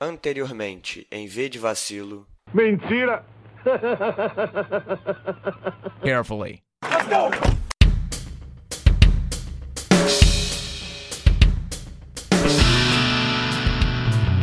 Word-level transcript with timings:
Anteriormente, 0.00 1.08
em 1.10 1.26
V 1.26 1.48
de 1.48 1.58
vacilo. 1.58 2.24
Mentira! 2.54 3.26
carefully. 6.00 6.62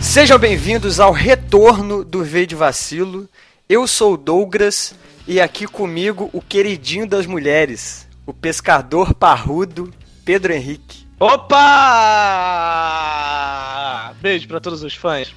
Sejam 0.02 0.38
bem-vindos 0.38 1.00
ao 1.00 1.14
retorno 1.14 2.04
do 2.04 2.22
V 2.22 2.46
de 2.46 2.56
Vacilo. 2.56 3.30
Eu 3.70 3.88
sou 3.88 4.16
o 4.16 4.18
Douglas 4.18 4.94
e 5.26 5.40
aqui 5.40 5.66
comigo 5.66 6.30
o 6.34 6.42
queridinho 6.42 7.08
das 7.08 7.26
mulheres, 7.26 8.10
o 8.26 8.34
pescador 8.34 9.14
parrudo 9.14 9.90
Pedro 10.26 10.52
Henrique. 10.52 11.08
Opa! 11.18 11.56
Beijo 14.26 14.48
pra 14.48 14.60
todos 14.60 14.82
os 14.82 14.96
fãs. 14.96 15.36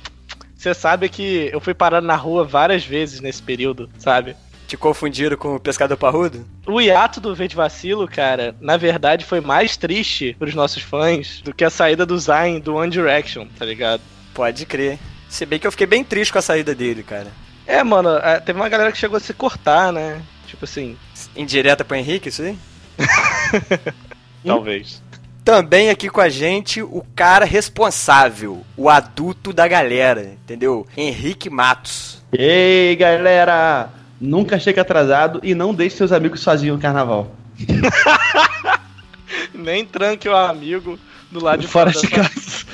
Você 0.56 0.73
sabe 0.73 1.10
que 1.10 1.51
eu 1.52 1.60
fui 1.60 1.74
parar 1.74 2.01
na 2.01 2.16
rua 2.16 2.42
várias 2.42 2.87
vezes 2.87 3.20
nesse 3.20 3.42
período, 3.42 3.91
sabe? 3.98 4.34
Te 4.66 4.79
confundiram 4.79 5.37
com 5.37 5.56
o 5.56 5.60
pescador 5.60 5.98
parrudo? 5.98 6.48
O 6.66 6.80
hiato 6.80 7.20
do 7.20 7.34
V 7.34 7.48
de 7.48 7.55
Vacilo, 7.55 8.09
cara, 8.09 8.56
na 8.62 8.79
verdade 8.79 9.27
foi 9.27 9.43
mais 9.43 9.77
triste 9.77 10.34
pros 10.38 10.55
nossos 10.55 10.82
fãs 10.82 11.43
do 11.43 11.52
que 11.52 11.66
a 11.66 11.69
saída 11.69 12.06
do 12.06 12.19
Zayn 12.19 12.60
do 12.60 12.77
One 12.77 12.91
Direction, 12.91 13.46
tá 13.59 13.66
ligado? 13.66 14.01
Pode 14.32 14.65
crer. 14.65 14.98
Se 15.29 15.45
bem 15.45 15.59
que 15.59 15.66
eu 15.66 15.73
fiquei 15.73 15.87
bem 15.87 16.02
triste 16.02 16.32
com 16.32 16.38
a 16.38 16.43
saída 16.43 16.74
dele, 16.74 17.02
cara. 17.02 17.30
É, 17.66 17.84
mano, 17.84 18.16
é, 18.16 18.41
teve 18.41 18.59
uma 18.59 18.70
galera 18.70 18.91
que 18.91 18.96
chegou 18.96 19.18
a 19.18 19.20
se 19.20 19.34
cortar, 19.34 19.93
né? 19.93 20.23
Tipo 20.46 20.65
assim. 20.65 20.96
Indireta 21.37 21.84
pro 21.84 21.95
Henrique, 21.95 22.30
isso 22.30 22.41
aí? 22.41 22.59
Talvez. 24.43 25.02
Também 25.48 25.88
aqui 25.88 26.11
com 26.11 26.20
a 26.20 26.29
gente 26.29 26.83
o 26.83 27.02
cara 27.16 27.47
responsável, 27.47 28.66
o 28.77 28.87
adulto 28.87 29.51
da 29.51 29.66
galera, 29.66 30.21
entendeu? 30.24 30.87
Henrique 30.95 31.48
Matos. 31.48 32.23
Ei, 32.30 32.95
galera! 32.96 33.88
Nunca 34.21 34.59
chegue 34.59 34.79
atrasado 34.79 35.40
e 35.43 35.55
não 35.55 35.73
deixe 35.73 35.96
seus 35.96 36.13
amigos 36.13 36.40
sozinhos 36.40 36.77
no 36.77 36.82
carnaval. 36.82 37.35
Nem 39.55 39.87
tranque 39.87 40.29
o 40.29 40.37
amigo 40.37 40.99
do 41.30 41.43
lado 41.43 41.62
de 41.62 41.66
Fora 41.66 41.95
fora 41.95 42.07
de 42.07 42.12
casa. 42.12 42.66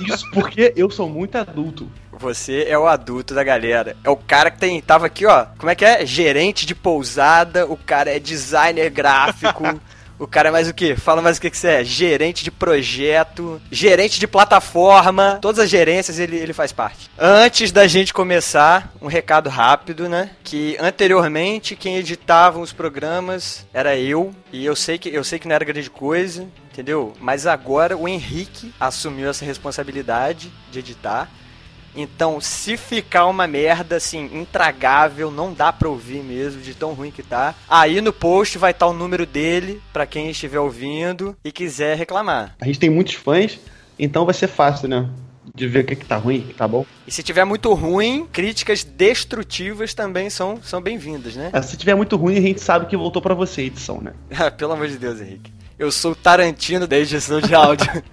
Isso 0.06 0.30
porque 0.32 0.74
eu 0.76 0.90
sou 0.90 1.08
muito 1.08 1.36
adulto. 1.36 1.90
Você 2.12 2.66
é 2.68 2.78
o 2.78 2.86
adulto 2.86 3.34
da 3.34 3.42
galera. 3.42 3.96
É 4.04 4.10
o 4.10 4.16
cara 4.16 4.50
que 4.50 4.58
tem, 4.58 4.82
tava 4.82 5.06
aqui, 5.06 5.24
ó. 5.24 5.46
Como 5.56 5.70
é 5.70 5.74
que 5.74 5.86
é? 5.86 6.04
Gerente 6.04 6.66
de 6.66 6.74
pousada, 6.74 7.64
o 7.64 7.74
cara 7.74 8.14
é 8.14 8.18
designer 8.18 8.90
gráfico. 8.90 9.80
O 10.20 10.26
cara 10.26 10.50
é 10.50 10.52
mais 10.52 10.68
o 10.68 10.74
quê? 10.74 10.94
Fala 10.94 11.22
mais 11.22 11.38
o 11.38 11.40
que, 11.40 11.48
que 11.48 11.56
você 11.56 11.68
é. 11.68 11.84
Gerente 11.84 12.44
de 12.44 12.50
projeto, 12.50 13.58
gerente 13.72 14.20
de 14.20 14.26
plataforma, 14.26 15.38
todas 15.40 15.58
as 15.58 15.70
gerências 15.70 16.18
ele, 16.18 16.36
ele 16.36 16.52
faz 16.52 16.72
parte. 16.72 17.10
Antes 17.18 17.72
da 17.72 17.86
gente 17.86 18.12
começar, 18.12 18.92
um 19.00 19.06
recado 19.06 19.48
rápido, 19.48 20.10
né? 20.10 20.32
Que 20.44 20.76
anteriormente 20.78 21.74
quem 21.74 21.96
editava 21.96 22.60
os 22.60 22.70
programas 22.70 23.66
era 23.72 23.96
eu. 23.96 24.34
E 24.52 24.62
eu 24.62 24.76
sei 24.76 24.98
que, 24.98 25.08
eu 25.08 25.24
sei 25.24 25.38
que 25.38 25.48
não 25.48 25.54
era 25.54 25.64
grande 25.64 25.88
coisa, 25.88 26.46
entendeu? 26.70 27.14
Mas 27.18 27.46
agora 27.46 27.96
o 27.96 28.06
Henrique 28.06 28.74
assumiu 28.78 29.30
essa 29.30 29.46
responsabilidade 29.46 30.52
de 30.70 30.80
editar. 30.80 31.30
Então, 31.94 32.40
se 32.40 32.76
ficar 32.76 33.26
uma 33.26 33.46
merda 33.46 33.96
assim, 33.96 34.30
intragável, 34.32 35.30
não 35.30 35.52
dá 35.52 35.72
pra 35.72 35.88
ouvir 35.88 36.22
mesmo, 36.22 36.60
de 36.60 36.74
tão 36.74 36.92
ruim 36.92 37.10
que 37.10 37.22
tá. 37.22 37.54
Aí 37.68 38.00
no 38.00 38.12
post 38.12 38.58
vai 38.58 38.70
estar 38.70 38.86
o 38.86 38.92
número 38.92 39.26
dele, 39.26 39.80
pra 39.92 40.06
quem 40.06 40.30
estiver 40.30 40.58
ouvindo 40.60 41.36
e 41.44 41.50
quiser 41.50 41.96
reclamar. 41.96 42.54
A 42.60 42.66
gente 42.66 42.78
tem 42.78 42.90
muitos 42.90 43.14
fãs, 43.14 43.58
então 43.98 44.24
vai 44.24 44.34
ser 44.34 44.48
fácil, 44.48 44.88
né? 44.88 45.08
De 45.52 45.66
ver 45.66 45.80
o 45.80 45.84
que, 45.84 45.96
que 45.96 46.04
tá 46.04 46.16
ruim, 46.16 46.40
o 46.40 46.42
que 46.48 46.54
tá 46.54 46.68
bom. 46.68 46.86
E 47.06 47.10
se 47.10 47.22
tiver 47.24 47.44
muito 47.44 47.72
ruim, 47.74 48.26
críticas 48.32 48.84
destrutivas 48.84 49.94
também 49.94 50.30
são, 50.30 50.60
são 50.62 50.80
bem-vindas, 50.80 51.34
né? 51.34 51.50
É, 51.52 51.60
se 51.60 51.76
tiver 51.76 51.94
muito 51.96 52.16
ruim, 52.16 52.38
a 52.38 52.40
gente 52.40 52.60
sabe 52.60 52.86
que 52.86 52.96
voltou 52.96 53.20
pra 53.20 53.34
você 53.34 53.62
a 53.62 53.64
edição, 53.64 54.00
né? 54.00 54.12
Ah, 54.38 54.50
Pelo 54.50 54.72
amor 54.72 54.86
de 54.86 54.96
Deus, 54.96 55.20
Henrique. 55.20 55.52
Eu 55.76 55.90
sou 55.90 56.12
o 56.12 56.14
Tarantino 56.14 56.86
da 56.86 56.96
edição 56.98 57.40
de 57.40 57.54
áudio. 57.54 57.90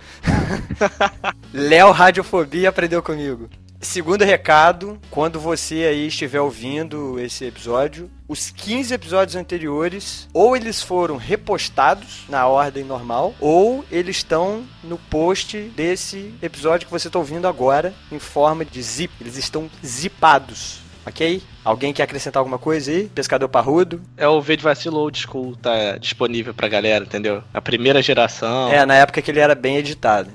Léo 1.53 1.91
Radiofobia 1.91 2.69
aprendeu 2.69 3.03
comigo. 3.03 3.50
Segundo 3.80 4.26
recado, 4.26 5.00
quando 5.12 5.40
você 5.40 5.86
aí 5.86 6.08
estiver 6.08 6.42
ouvindo 6.42 7.20
esse 7.20 7.46
episódio, 7.46 8.10
os 8.28 8.50
15 8.50 8.94
episódios 8.94 9.36
anteriores, 9.36 10.28
ou 10.34 10.56
eles 10.58 10.82
foram 10.82 11.16
repostados 11.16 12.26
na 12.28 12.48
ordem 12.48 12.84
normal, 12.84 13.36
ou 13.40 13.86
eles 13.92 14.18
estão 14.18 14.64
no 14.84 14.98
post 14.98 15.58
desse 15.76 16.34
episódio 16.42 16.88
que 16.88 16.92
você 16.92 17.08
está 17.08 17.20
ouvindo 17.20 17.48
agora, 17.48 17.94
em 18.12 18.18
forma 18.18 18.66
de 18.66 18.82
zip. 18.82 19.14
Eles 19.22 19.38
estão 19.38 19.70
zipados, 19.86 20.80
ok? 21.06 21.42
Alguém 21.64 21.94
quer 21.94 22.04
acrescentar 22.04 22.42
alguma 22.42 22.58
coisa 22.58 22.92
aí? 22.92 23.08
Pescador 23.09 23.48
Parrudo? 23.48 24.02
É 24.18 24.28
o 24.28 24.42
V 24.42 24.58
de 24.58 24.64
Vacilo 24.64 24.98
Old 24.98 25.20
School, 25.20 25.56
tá 25.56 25.98
disponível 26.00 26.54
pra 26.54 26.68
galera, 26.68 27.06
entendeu? 27.06 27.44
A 27.54 27.62
primeira 27.62 28.02
geração. 28.02 28.70
É, 28.70 28.86
na 28.88 28.96
época 28.96 29.22
que 29.22 29.30
ele 29.30 29.40
era 29.40 29.54
bem 29.54 29.78
editado. 29.78 30.32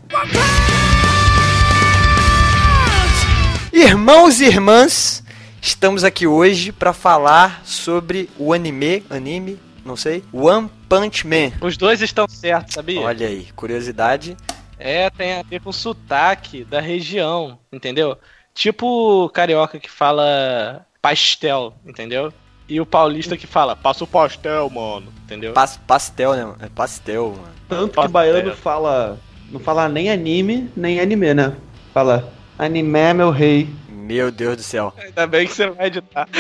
Irmãos 3.83 4.41
e 4.41 4.45
irmãs, 4.45 5.25
estamos 5.61 6.05
aqui 6.05 6.25
hoje 6.25 6.71
para 6.71 6.93
falar 6.93 7.63
sobre 7.65 8.31
o 8.39 8.53
anime, 8.53 9.03
anime, 9.11 9.59
não 9.85 9.97
sei, 9.97 10.23
One 10.33 10.71
Punch 10.89 11.27
Man. 11.27 11.51
Os 11.61 11.77
dois 11.77 12.01
estão 12.01 12.29
certos, 12.29 12.75
sabia? 12.75 13.01
Olha 13.01 13.27
aí, 13.27 13.49
curiosidade. 13.57 14.37
É, 14.79 15.11
tem 15.11 15.33
a 15.33 15.43
ver 15.43 15.61
com 15.61 15.71
o 15.71 15.73
sotaque 15.73 16.63
da 16.63 16.81
região, 16.81 17.59
entendeu? 17.73 18.17
Tipo 18.55 19.25
o 19.25 19.29
carioca 19.29 19.81
que 19.81 19.91
fala 19.91 20.87
pastel, 21.03 21.75
entendeu? 21.85 22.33
E 22.69 22.81
o 22.81 22.87
paulista 22.87 23.37
que 23.37 23.49
fala, 23.49 23.75
passa 23.75 24.05
o 24.05 24.07
pastel, 24.07 24.71
mano, 24.71 25.13
entendeu? 25.25 25.55
Pas- 25.55 25.81
pastel, 25.89 26.35
né? 26.35 26.45
mano? 26.45 26.59
É 26.61 26.69
pastel, 26.69 27.31
mano. 27.31 27.55
Tanto 27.69 27.89
que 27.89 27.95
Pode 27.97 28.09
o 28.09 28.13
baiano 28.13 28.55
fala. 28.55 29.19
Não 29.51 29.59
fala 29.59 29.89
nem 29.89 30.09
anime, 30.09 30.71
nem 30.77 31.01
anime, 31.01 31.35
né? 31.35 31.57
Fala, 31.93 32.33
anime 32.65 32.99
é 32.99 33.13
meu 33.15 33.31
rei. 33.31 33.69
Meu 33.89 34.31
Deus 34.31 34.57
do 34.57 34.63
céu. 34.63 34.93
Ainda 34.99 35.27
bem 35.27 35.47
que 35.47 35.55
você 35.55 35.71
vai 35.71 35.87
editar. 35.87 36.29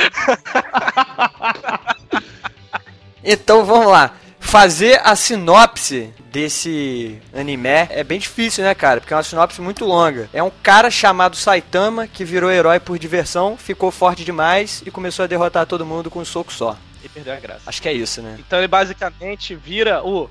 Então 3.24 3.64
vamos 3.64 3.86
lá. 3.86 4.16
Fazer 4.40 5.00
a 5.04 5.14
sinopse 5.14 6.12
desse 6.24 7.22
anime 7.32 7.68
é 7.88 8.02
bem 8.02 8.18
difícil, 8.18 8.64
né, 8.64 8.74
cara? 8.74 9.00
Porque 9.00 9.14
é 9.14 9.16
uma 9.16 9.22
sinopse 9.22 9.60
muito 9.60 9.84
longa. 9.84 10.28
É 10.32 10.42
um 10.42 10.50
cara 10.62 10.90
chamado 10.90 11.36
Saitama 11.36 12.08
que 12.08 12.24
virou 12.24 12.50
herói 12.50 12.80
por 12.80 12.98
diversão, 12.98 13.56
ficou 13.56 13.92
forte 13.92 14.24
demais 14.24 14.82
e 14.84 14.90
começou 14.90 15.22
a 15.22 15.28
derrotar 15.28 15.66
todo 15.66 15.86
mundo 15.86 16.10
com 16.10 16.18
um 16.18 16.24
soco 16.24 16.52
só. 16.52 16.76
E 17.04 17.08
perdeu 17.08 17.32
a 17.32 17.36
graça. 17.36 17.62
Acho 17.64 17.80
que 17.80 17.88
é 17.88 17.92
isso, 17.92 18.20
né? 18.20 18.36
Então 18.40 18.58
ele 18.58 18.66
basicamente 18.66 19.54
vira 19.54 20.04
o. 20.04 20.28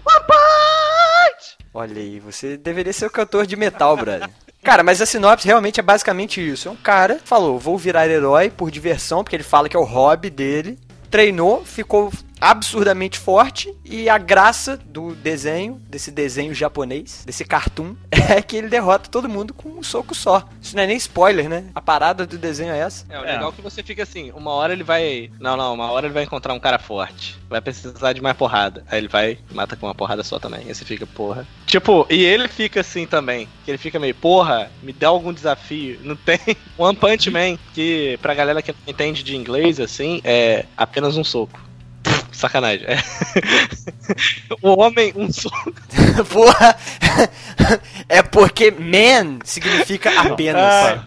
Olha 1.73 2.01
aí, 2.01 2.19
você 2.19 2.57
deveria 2.57 2.91
ser 2.91 3.05
o 3.05 3.09
cantor 3.09 3.47
de 3.47 3.55
metal, 3.55 3.95
brother. 3.95 4.29
Cara, 4.63 4.83
mas 4.83 5.01
a 5.01 5.05
sinopse 5.07 5.47
realmente 5.47 5.79
é 5.79 5.83
basicamente 5.83 6.39
isso. 6.39 6.69
É 6.69 6.71
um 6.71 6.75
cara 6.75 7.19
falou, 7.23 7.57
vou 7.57 7.77
virar 7.77 8.07
herói 8.07 8.49
por 8.49 8.69
diversão, 8.69 9.23
porque 9.23 9.35
ele 9.35 9.43
fala 9.43 9.67
que 9.67 9.75
é 9.75 9.79
o 9.79 9.83
hobby 9.83 10.29
dele. 10.29 10.77
Treinou, 11.09 11.65
ficou 11.65 12.11
absurdamente 12.41 13.19
forte 13.19 13.71
e 13.85 14.09
a 14.09 14.17
graça 14.17 14.75
do 14.75 15.13
desenho, 15.13 15.79
desse 15.87 16.09
desenho 16.09 16.53
japonês, 16.55 17.23
desse 17.23 17.45
cartoon, 17.45 17.95
é 18.09 18.41
que 18.41 18.57
ele 18.57 18.67
derrota 18.67 19.09
todo 19.09 19.29
mundo 19.29 19.53
com 19.53 19.69
um 19.69 19.83
soco 19.83 20.15
só. 20.15 20.43
Isso 20.59 20.75
não 20.75 20.83
é 20.83 20.87
nem 20.87 20.97
spoiler, 20.97 21.47
né? 21.47 21.65
A 21.75 21.81
parada 21.81 22.25
do 22.25 22.37
desenho 22.37 22.73
é 22.73 22.79
essa. 22.79 23.05
É, 23.09 23.19
o 23.19 23.21
legal 23.21 23.49
é 23.49 23.51
que 23.53 23.61
você 23.61 23.83
fica 23.83 24.01
assim, 24.03 24.31
uma 24.31 24.51
hora 24.51 24.73
ele 24.73 24.83
vai. 24.83 25.29
Não, 25.39 25.55
não, 25.55 25.75
uma 25.75 25.91
hora 25.91 26.07
ele 26.07 26.13
vai 26.13 26.23
encontrar 26.23 26.53
um 26.53 26.59
cara 26.59 26.79
forte. 26.79 27.39
Vai 27.47 27.61
precisar 27.61 28.13
de 28.13 28.21
mais 28.21 28.35
porrada. 28.35 28.83
Aí 28.89 28.97
ele 28.97 29.07
vai 29.07 29.37
mata 29.51 29.75
com 29.75 29.85
uma 29.85 29.95
porrada 29.95 30.23
só 30.23 30.39
também. 30.39 30.61
Aí 30.67 30.73
você 30.73 30.83
fica, 30.83 31.05
porra. 31.05 31.45
Tipo, 31.67 32.07
e 32.09 32.23
ele 32.23 32.47
fica 32.47 32.79
assim 32.79 33.05
também. 33.05 33.47
Que 33.63 33.71
ele 33.71 33.77
fica 33.77 33.99
meio, 33.99 34.15
porra, 34.15 34.71
me 34.81 34.93
dá 34.93 35.09
algum 35.09 35.31
desafio. 35.31 35.99
Não 36.03 36.15
tem. 36.15 36.39
One 36.77 36.97
Punch 36.97 37.29
Man, 37.29 37.57
que 37.73 38.17
pra 38.21 38.33
galera 38.33 38.61
que 38.61 38.73
entende 38.87 39.21
de 39.23 39.35
inglês, 39.35 39.79
assim, 39.79 40.21
é 40.23 40.65
apenas 40.75 41.17
um 41.17 41.23
soco. 41.23 41.70
Sacanagem. 42.31 42.87
É. 42.87 42.97
o 44.61 44.79
homem, 44.79 45.13
um 45.15 45.31
soco. 45.31 45.73
Porra! 46.31 46.77
é 48.07 48.21
porque 48.21 48.71
man 48.71 49.39
significa 49.43 50.09
apenas. 50.21 50.63
Ai. 50.63 51.01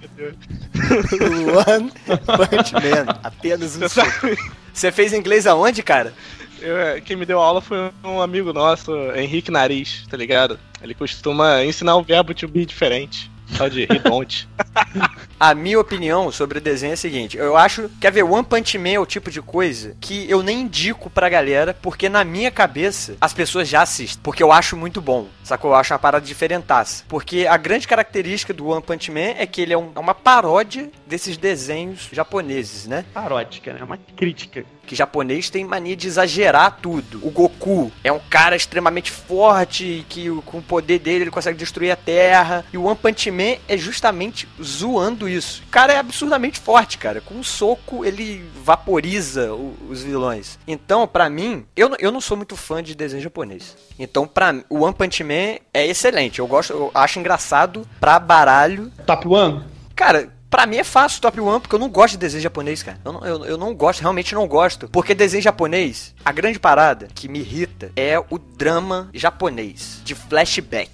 One 1.68 1.90
Punch 1.90 2.72
Man. 2.74 3.18
Apenas 3.22 3.76
um 3.76 3.88
soco. 3.88 4.28
Você 4.72 4.90
fez 4.92 5.12
inglês 5.12 5.46
aonde, 5.46 5.82
cara? 5.82 6.12
Eu, 6.60 6.78
é, 6.78 7.00
quem 7.00 7.16
me 7.16 7.26
deu 7.26 7.40
aula 7.40 7.60
foi 7.60 7.90
um 8.02 8.20
amigo 8.20 8.52
nosso, 8.52 8.92
Henrique 9.14 9.50
Nariz, 9.50 10.06
tá 10.08 10.16
ligado? 10.16 10.58
Ele 10.82 10.94
costuma 10.94 11.64
ensinar 11.64 11.96
o 11.96 12.02
verbo 12.02 12.34
to 12.34 12.48
be 12.48 12.64
diferente. 12.64 13.30
Tal 13.56 13.68
de 13.68 13.82
he 13.82 13.98
don't. 13.98 14.48
A 15.46 15.55
minha 15.55 15.79
opinião 15.79 16.32
sobre 16.32 16.56
o 16.56 16.61
desenho 16.61 16.93
é 16.93 16.94
a 16.94 16.96
seguinte: 16.96 17.37
eu 17.37 17.55
acho, 17.55 17.91
quer 18.00 18.11
ver, 18.11 18.23
One 18.23 18.43
Punch 18.44 18.79
Man 18.79 18.88
é 18.93 18.99
o 18.99 19.05
tipo 19.05 19.31
de 19.31 19.43
coisa 19.43 19.94
que 20.00 20.25
eu 20.31 20.43
nem 20.43 20.62
indico 20.62 21.11
pra 21.11 21.29
galera, 21.29 21.76
porque 21.82 22.08
na 22.08 22.25
minha 22.25 22.50
cabeça 22.50 23.14
as 23.20 23.35
pessoas 23.35 23.69
já 23.69 23.82
assistem, 23.82 24.20
porque 24.23 24.43
eu 24.43 24.50
acho 24.50 24.75
muito 24.75 25.02
bom. 25.02 25.29
Sacou? 25.43 25.73
Eu 25.73 25.76
acho 25.76 25.93
uma 25.93 25.99
parada 25.99 26.25
diferentaça. 26.25 27.05
Porque 27.06 27.46
a 27.46 27.58
grande 27.58 27.87
característica 27.87 28.55
do 28.55 28.69
One 28.69 28.81
Punch 28.82 29.11
Man 29.11 29.35
é 29.37 29.44
que 29.46 29.61
ele 29.61 29.75
é, 29.75 29.76
um- 29.76 29.93
é 29.94 29.99
uma 29.99 30.14
paródia 30.14 30.91
desses 31.06 31.37
desenhos 31.37 32.08
japoneses, 32.11 32.87
né? 32.87 33.05
Parótica, 33.12 33.75
né? 33.75 33.85
Uma 33.85 33.99
crítica. 34.17 34.64
Que 34.84 34.94
japonês 34.94 35.50
tem 35.50 35.64
mania 35.64 35.96
de 35.96 36.06
exagerar 36.06 36.78
tudo. 36.81 37.19
O 37.26 37.31
Goku 37.31 37.90
é 38.02 38.12
um 38.12 38.20
cara 38.31 38.54
extremamente 38.56 39.10
forte, 39.10 40.04
que 40.08 40.28
com 40.46 40.58
o 40.58 40.62
poder 40.62 40.98
dele 40.98 41.25
ele 41.25 41.31
consegue 41.31 41.58
destruir 41.58 41.90
a 41.90 41.96
Terra. 41.96 42.64
E 42.72 42.78
o 42.78 42.84
One 42.84 42.96
Punch 42.96 43.31
Man 43.31 43.56
é 43.69 43.76
justamente 43.76 44.48
zoando 44.62 45.28
isso. 45.28 45.62
O 45.66 45.70
cara 45.70 45.92
é 45.92 45.98
absurdamente 45.98 46.58
forte, 46.60 46.98
cara. 46.98 47.20
Com 47.20 47.34
um 47.34 47.42
soco 47.42 48.04
ele 48.04 48.44
vaporiza 48.62 49.52
o- 49.54 49.75
os 49.88 50.02
vilões. 50.02 50.58
Então, 50.66 51.06
pra 51.06 51.28
mim, 51.31 51.64
eu, 51.76 51.88
não- 51.88 51.96
eu 52.00 52.10
não 52.12 52.20
sou 52.20 52.36
muito 52.36 52.56
fã 52.56 52.82
de 52.82 52.94
desenho 52.94 53.22
japonês. 53.22 53.76
Então, 53.98 54.26
pra 54.26 54.54
o 54.69 54.81
One 54.82 54.94
Punch 54.94 55.22
Man 55.25 55.58
é 55.72 55.86
excelente. 55.86 56.38
Eu 56.38 56.46
gosto, 56.46 56.72
eu 56.72 56.90
acho 56.94 57.19
engraçado 57.19 57.86
pra 58.00 58.19
baralho. 58.19 58.90
Top 59.06 59.26
One? 59.28 59.62
Cara, 59.94 60.33
pra 60.54 60.66
mim 60.66 60.76
é 60.76 60.84
fácil 60.84 61.20
top 61.20 61.40
1, 61.40 61.60
porque 61.62 61.74
eu 61.74 61.80
não 61.80 61.88
gosto 61.88 62.12
de 62.12 62.18
desenho 62.18 62.40
japonês, 62.40 62.80
cara. 62.80 63.00
Eu 63.04 63.12
não, 63.12 63.26
eu, 63.26 63.44
eu 63.44 63.58
não 63.58 63.74
gosto, 63.74 64.00
realmente 64.00 64.36
não 64.36 64.46
gosto. 64.46 64.86
Porque 64.86 65.12
desenho 65.12 65.42
japonês, 65.42 66.14
a 66.24 66.30
grande 66.30 66.60
parada 66.60 67.08
que 67.12 67.26
me 67.26 67.40
irrita 67.40 67.90
é 67.96 68.16
o 68.30 68.38
drama 68.38 69.10
japonês, 69.12 70.00
de 70.04 70.14
flashback. 70.14 70.92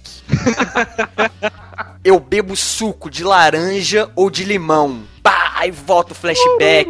eu 2.03 2.19
bebo 2.19 2.55
suco 2.55 3.07
de 3.07 3.23
laranja 3.23 4.09
ou 4.15 4.31
de 4.31 4.45
limão. 4.45 5.03
Pá, 5.21 5.53
aí 5.57 5.69
volta 5.69 6.13
o 6.13 6.15
flashback. 6.15 6.89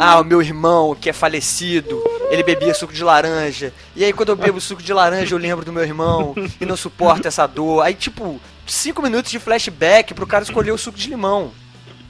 Ah, 0.00 0.18
o 0.18 0.24
meu 0.24 0.40
irmão 0.40 0.94
que 0.94 1.10
é 1.10 1.12
falecido, 1.12 2.02
ele 2.30 2.42
bebia 2.42 2.72
suco 2.72 2.94
de 2.94 3.04
laranja. 3.04 3.70
E 3.94 4.02
aí 4.02 4.14
quando 4.14 4.30
eu 4.30 4.36
bebo 4.36 4.62
suco 4.62 4.82
de 4.82 4.94
laranja 4.94 5.34
eu 5.34 5.38
lembro 5.38 5.62
do 5.62 5.74
meu 5.74 5.82
irmão 5.82 6.34
e 6.58 6.64
não 6.64 6.74
suporto 6.76 7.28
essa 7.28 7.46
dor. 7.46 7.82
Aí 7.82 7.92
tipo, 7.92 8.40
cinco 8.66 9.02
minutos 9.02 9.30
de 9.30 9.38
flashback 9.38 10.14
pro 10.14 10.26
cara 10.26 10.44
escolher 10.44 10.70
o 10.70 10.78
suco 10.78 10.96
de 10.96 11.10
limão. 11.10 11.52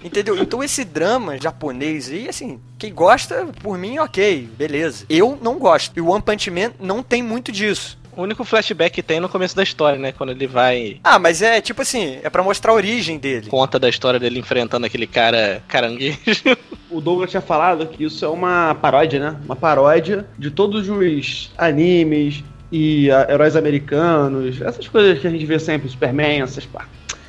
Entendeu? 0.03 0.39
Então 0.39 0.63
esse 0.63 0.85
drama 0.85 1.39
japonês 1.41 2.09
aí, 2.09 2.29
assim, 2.29 2.61
quem 2.79 2.93
gosta, 2.95 3.47
por 3.63 3.77
mim, 3.77 3.99
ok, 3.99 4.49
beleza. 4.57 5.05
Eu 5.09 5.39
não 5.43 5.59
gosto. 5.59 5.93
E 5.97 6.01
o 6.01 6.09
One 6.09 6.23
Punch 6.23 6.51
Man 6.51 6.73
não 6.79 7.03
tem 7.03 7.23
muito 7.23 7.51
disso. 7.51 7.99
O 8.17 8.23
único 8.23 8.45
flashback 8.45 8.97
que 8.97 9.03
tem 9.03 9.19
é 9.19 9.21
no 9.21 9.29
começo 9.29 9.55
da 9.55 9.63
história, 9.63 9.97
né? 9.97 10.11
Quando 10.11 10.31
ele 10.31 10.49
vai 10.49 10.99
Ah, 11.05 11.21
mas 11.21 11.41
é 11.41 11.61
tipo 11.61 11.83
assim, 11.83 12.19
é 12.21 12.29
pra 12.29 12.43
mostrar 12.43 12.73
a 12.73 12.75
origem 12.75 13.17
dele. 13.17 13.47
conta 13.49 13.79
da 13.79 13.89
história 13.89 14.19
dele 14.19 14.41
enfrentando 14.41 14.87
aquele 14.87 15.07
cara 15.07 15.63
caranguejo. 15.69 16.19
O 16.91 17.03
Douglas 17.03 17.31
tinha 17.31 17.43
falado 17.43 17.87
que 17.87 18.03
isso 18.03 18.25
é 18.25 18.29
uma 18.29 18.75
paródia, 18.75 19.21
né? 19.21 19.37
Uma 19.45 19.55
paródia 19.55 20.27
de 20.39 20.51
todos 20.51 20.89
os 20.89 21.51
animes 21.59 22.43
e 22.73 23.11
ah, 23.11 23.27
heróis 23.29 23.55
americanos, 23.57 24.59
essas 24.61 24.89
coisas 24.89 25.19
que 25.19 25.27
a 25.27 25.31
gente 25.31 25.45
vê 25.45 25.59
sempre, 25.59 25.87
Superman, 25.89 26.41
essas 26.41 26.65
pá. 26.65 26.89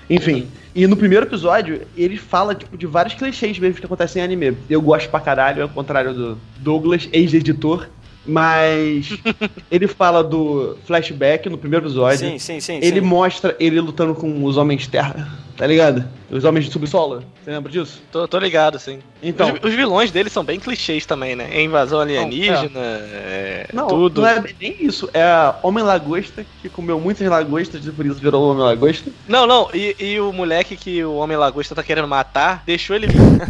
Enfim. 0.10 0.48
E 0.80 0.88
no 0.88 0.96
primeiro 0.96 1.26
episódio, 1.26 1.82
ele 1.98 2.16
fala, 2.16 2.56
tipo, 2.56 2.78
de 2.78 2.88
vários 2.88 3.14
clichês 3.14 3.60
mesmo 3.60 3.82
que 3.82 3.86
acontecem 3.86 4.22
em 4.22 4.24
anime. 4.24 4.56
Eu 4.70 4.82
gosto 4.82 5.10
pra 5.10 5.20
caralho, 5.20 5.64
ao 5.64 5.68
contrário 5.68 6.14
do 6.14 6.38
Douglas, 6.58 7.10
ex-editor. 7.12 7.90
Mas 8.26 9.10
ele 9.70 9.88
fala 9.88 10.24
do 10.24 10.78
flashback 10.86 11.50
no 11.50 11.58
primeiro 11.58 11.86
episódio. 11.86 12.20
Sim, 12.20 12.40
sim, 12.40 12.62
sim. 12.62 12.80
Ele 12.82 13.02
sim. 13.02 13.06
mostra 13.06 13.58
ele 13.60 13.82
lutando 13.82 14.16
com 14.16 14.42
os 14.46 14.56
homens 14.56 14.88
terra, 14.88 15.28
tá 15.60 15.68
ligado? 15.68 16.08
Os 16.32 16.46
homens 16.46 16.66
de 16.68 16.72
subsolo. 16.72 17.22
Você 17.44 17.52
lembra 17.52 17.70
disso? 17.70 18.02
tô, 18.10 18.26
tô 18.30 18.40
ligado, 18.40 18.80
sim. 18.80 19.00
Então. 19.22 19.54
Os, 19.56 19.66
os 19.66 19.74
vilões 19.74 20.10
dele 20.10 20.30
são 20.30 20.42
bem 20.42 20.58
clichês 20.58 21.06
também, 21.06 21.36
né? 21.36 21.50
É 21.52 21.62
invasão 21.62 22.00
alienígena, 22.00 22.80
é, 22.80 23.68
Não, 23.74 23.90
tudo. 23.90 24.22
não 24.22 24.28
é 24.30 24.42
nem 24.58 24.78
isso. 24.80 25.10
É 25.14 25.22
a 25.22 25.60
Homem 25.62 25.84
Lagosta 25.84 26.46
que 26.62 26.70
comeu 26.70 26.98
muitas 26.98 27.28
lagostas 27.28 27.86
e 27.86 27.92
por 27.92 28.06
isso 28.06 28.22
virou 28.22 28.52
Homem 28.52 28.64
Lagosta. 28.64 29.12
Não, 29.28 29.46
não, 29.46 29.70
e, 29.74 29.98
e 30.00 30.20
o 30.22 30.32
moleque 30.32 30.78
que 30.78 31.04
o 31.04 31.16
Homem 31.16 31.36
Lagosta 31.36 31.76
tá 31.76 31.84
querendo 31.84 32.08
matar, 32.08 32.64
deixou 32.66 32.96
ele 32.96 33.08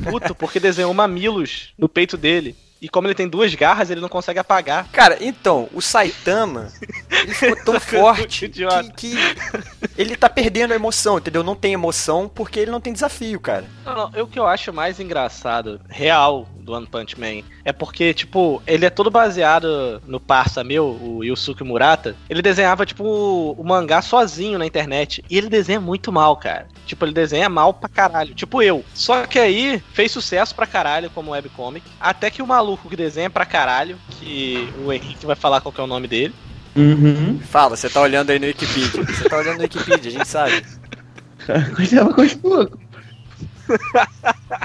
puto 0.10 0.34
porque 0.34 0.60
desenhou 0.60 0.92
mamilos 0.96 1.70
no 1.78 1.88
peito 1.88 2.18
dele. 2.18 2.56
E 2.82 2.88
como 2.88 3.08
ele 3.08 3.16
tem 3.16 3.28
duas 3.28 3.54
garras, 3.56 3.90
ele 3.90 4.00
não 4.02 4.08
consegue 4.10 4.40
apagar. 4.40 4.88
Cara, 4.92 5.18
então, 5.22 5.68
o 5.74 5.82
Saitama, 5.82 6.72
ele 7.12 7.34
ficou 7.34 7.56
tão 7.64 7.80
forte 7.82 8.48
que, 8.48 8.64
que 8.96 9.16
ele 9.98 10.16
tá 10.16 10.30
perdendo 10.30 10.72
a 10.72 10.76
emoção, 10.76 11.18
entendeu? 11.18 11.44
Não 11.44 11.56
tem 11.56 11.74
emoção 11.74 12.30
porque 12.34 12.60
ele 12.60 12.72
não 12.72 12.80
tem 12.82 12.94
desafio, 12.94 13.40
cara. 13.40 13.66
Não, 13.86 13.96
não, 13.96 14.12
eu- 14.16 14.26
o 14.26 14.28
que 14.28 14.40
eu 14.40 14.48
acho 14.48 14.72
mais 14.72 15.00
engraçado, 15.00 15.82
real, 15.90 16.48
do 16.60 16.74
One 16.74 16.86
Punch 16.86 17.20
Man, 17.20 17.44
é 17.66 17.74
porque, 17.74 18.14
tipo, 18.14 18.62
ele 18.68 18.86
é 18.86 18.90
todo 18.90 19.10
baseado 19.10 20.02
no 20.06 20.20
parça 20.20 20.64
meu, 20.64 20.86
o 21.02 21.24
Yusuke 21.24 21.64
Murata. 21.64 22.16
Ele 22.30 22.42
desenhava, 22.42 22.86
tipo, 22.86 23.04
o, 23.04 23.54
o 23.54 23.64
mangá 23.64 24.02
sozinho 24.02 24.60
na 24.60 24.66
internet. 24.66 25.24
E 25.30 25.38
ele 25.38 25.50
desenha 25.50 25.80
muito 25.82 26.12
mal, 26.12 26.38
cara. 26.38 26.68
Tipo, 26.86 27.06
ele 27.06 27.14
desenha 27.14 27.50
mal 27.50 27.74
pra 27.74 27.90
caralho. 27.90 28.36
Tipo 28.36 28.62
eu. 28.62 28.86
Só 28.94 29.26
que 29.26 29.40
aí 29.40 29.82
fez 29.94 30.12
sucesso 30.12 30.54
pra 30.56 30.68
caralho 30.68 31.10
como 31.10 31.32
webcomic. 31.32 31.86
Até 32.00 32.30
que 32.30 32.42
o 32.42 32.48
maluco 32.48 32.69
que 32.78 32.96
desenha 32.96 33.30
pra 33.30 33.46
caralho, 33.46 33.98
que 34.12 34.70
o 34.84 34.92
Henrique 34.92 35.26
vai 35.26 35.36
falar 35.36 35.62
qual 35.62 35.72
que 35.72 35.82
é 35.82 35.84
o 35.84 35.88
nome 35.88 36.08
dele. 36.08 36.34
Uhum. 36.76 37.40
Fala, 37.40 37.76
você 37.76 37.90
tá 37.90 38.02
olhando 38.02 38.30
aí 38.30 38.40
no 38.40 38.46
Wikipedia. 38.46 39.04
Você 39.04 39.28
tá 39.28 39.38
olhando 39.38 39.58
no 39.58 39.64
Wikipedia, 39.64 40.12
a 40.12 40.14
gente 40.14 40.28
sabe. 40.28 40.64
Continua, 41.76 42.14
continua. 42.14 42.72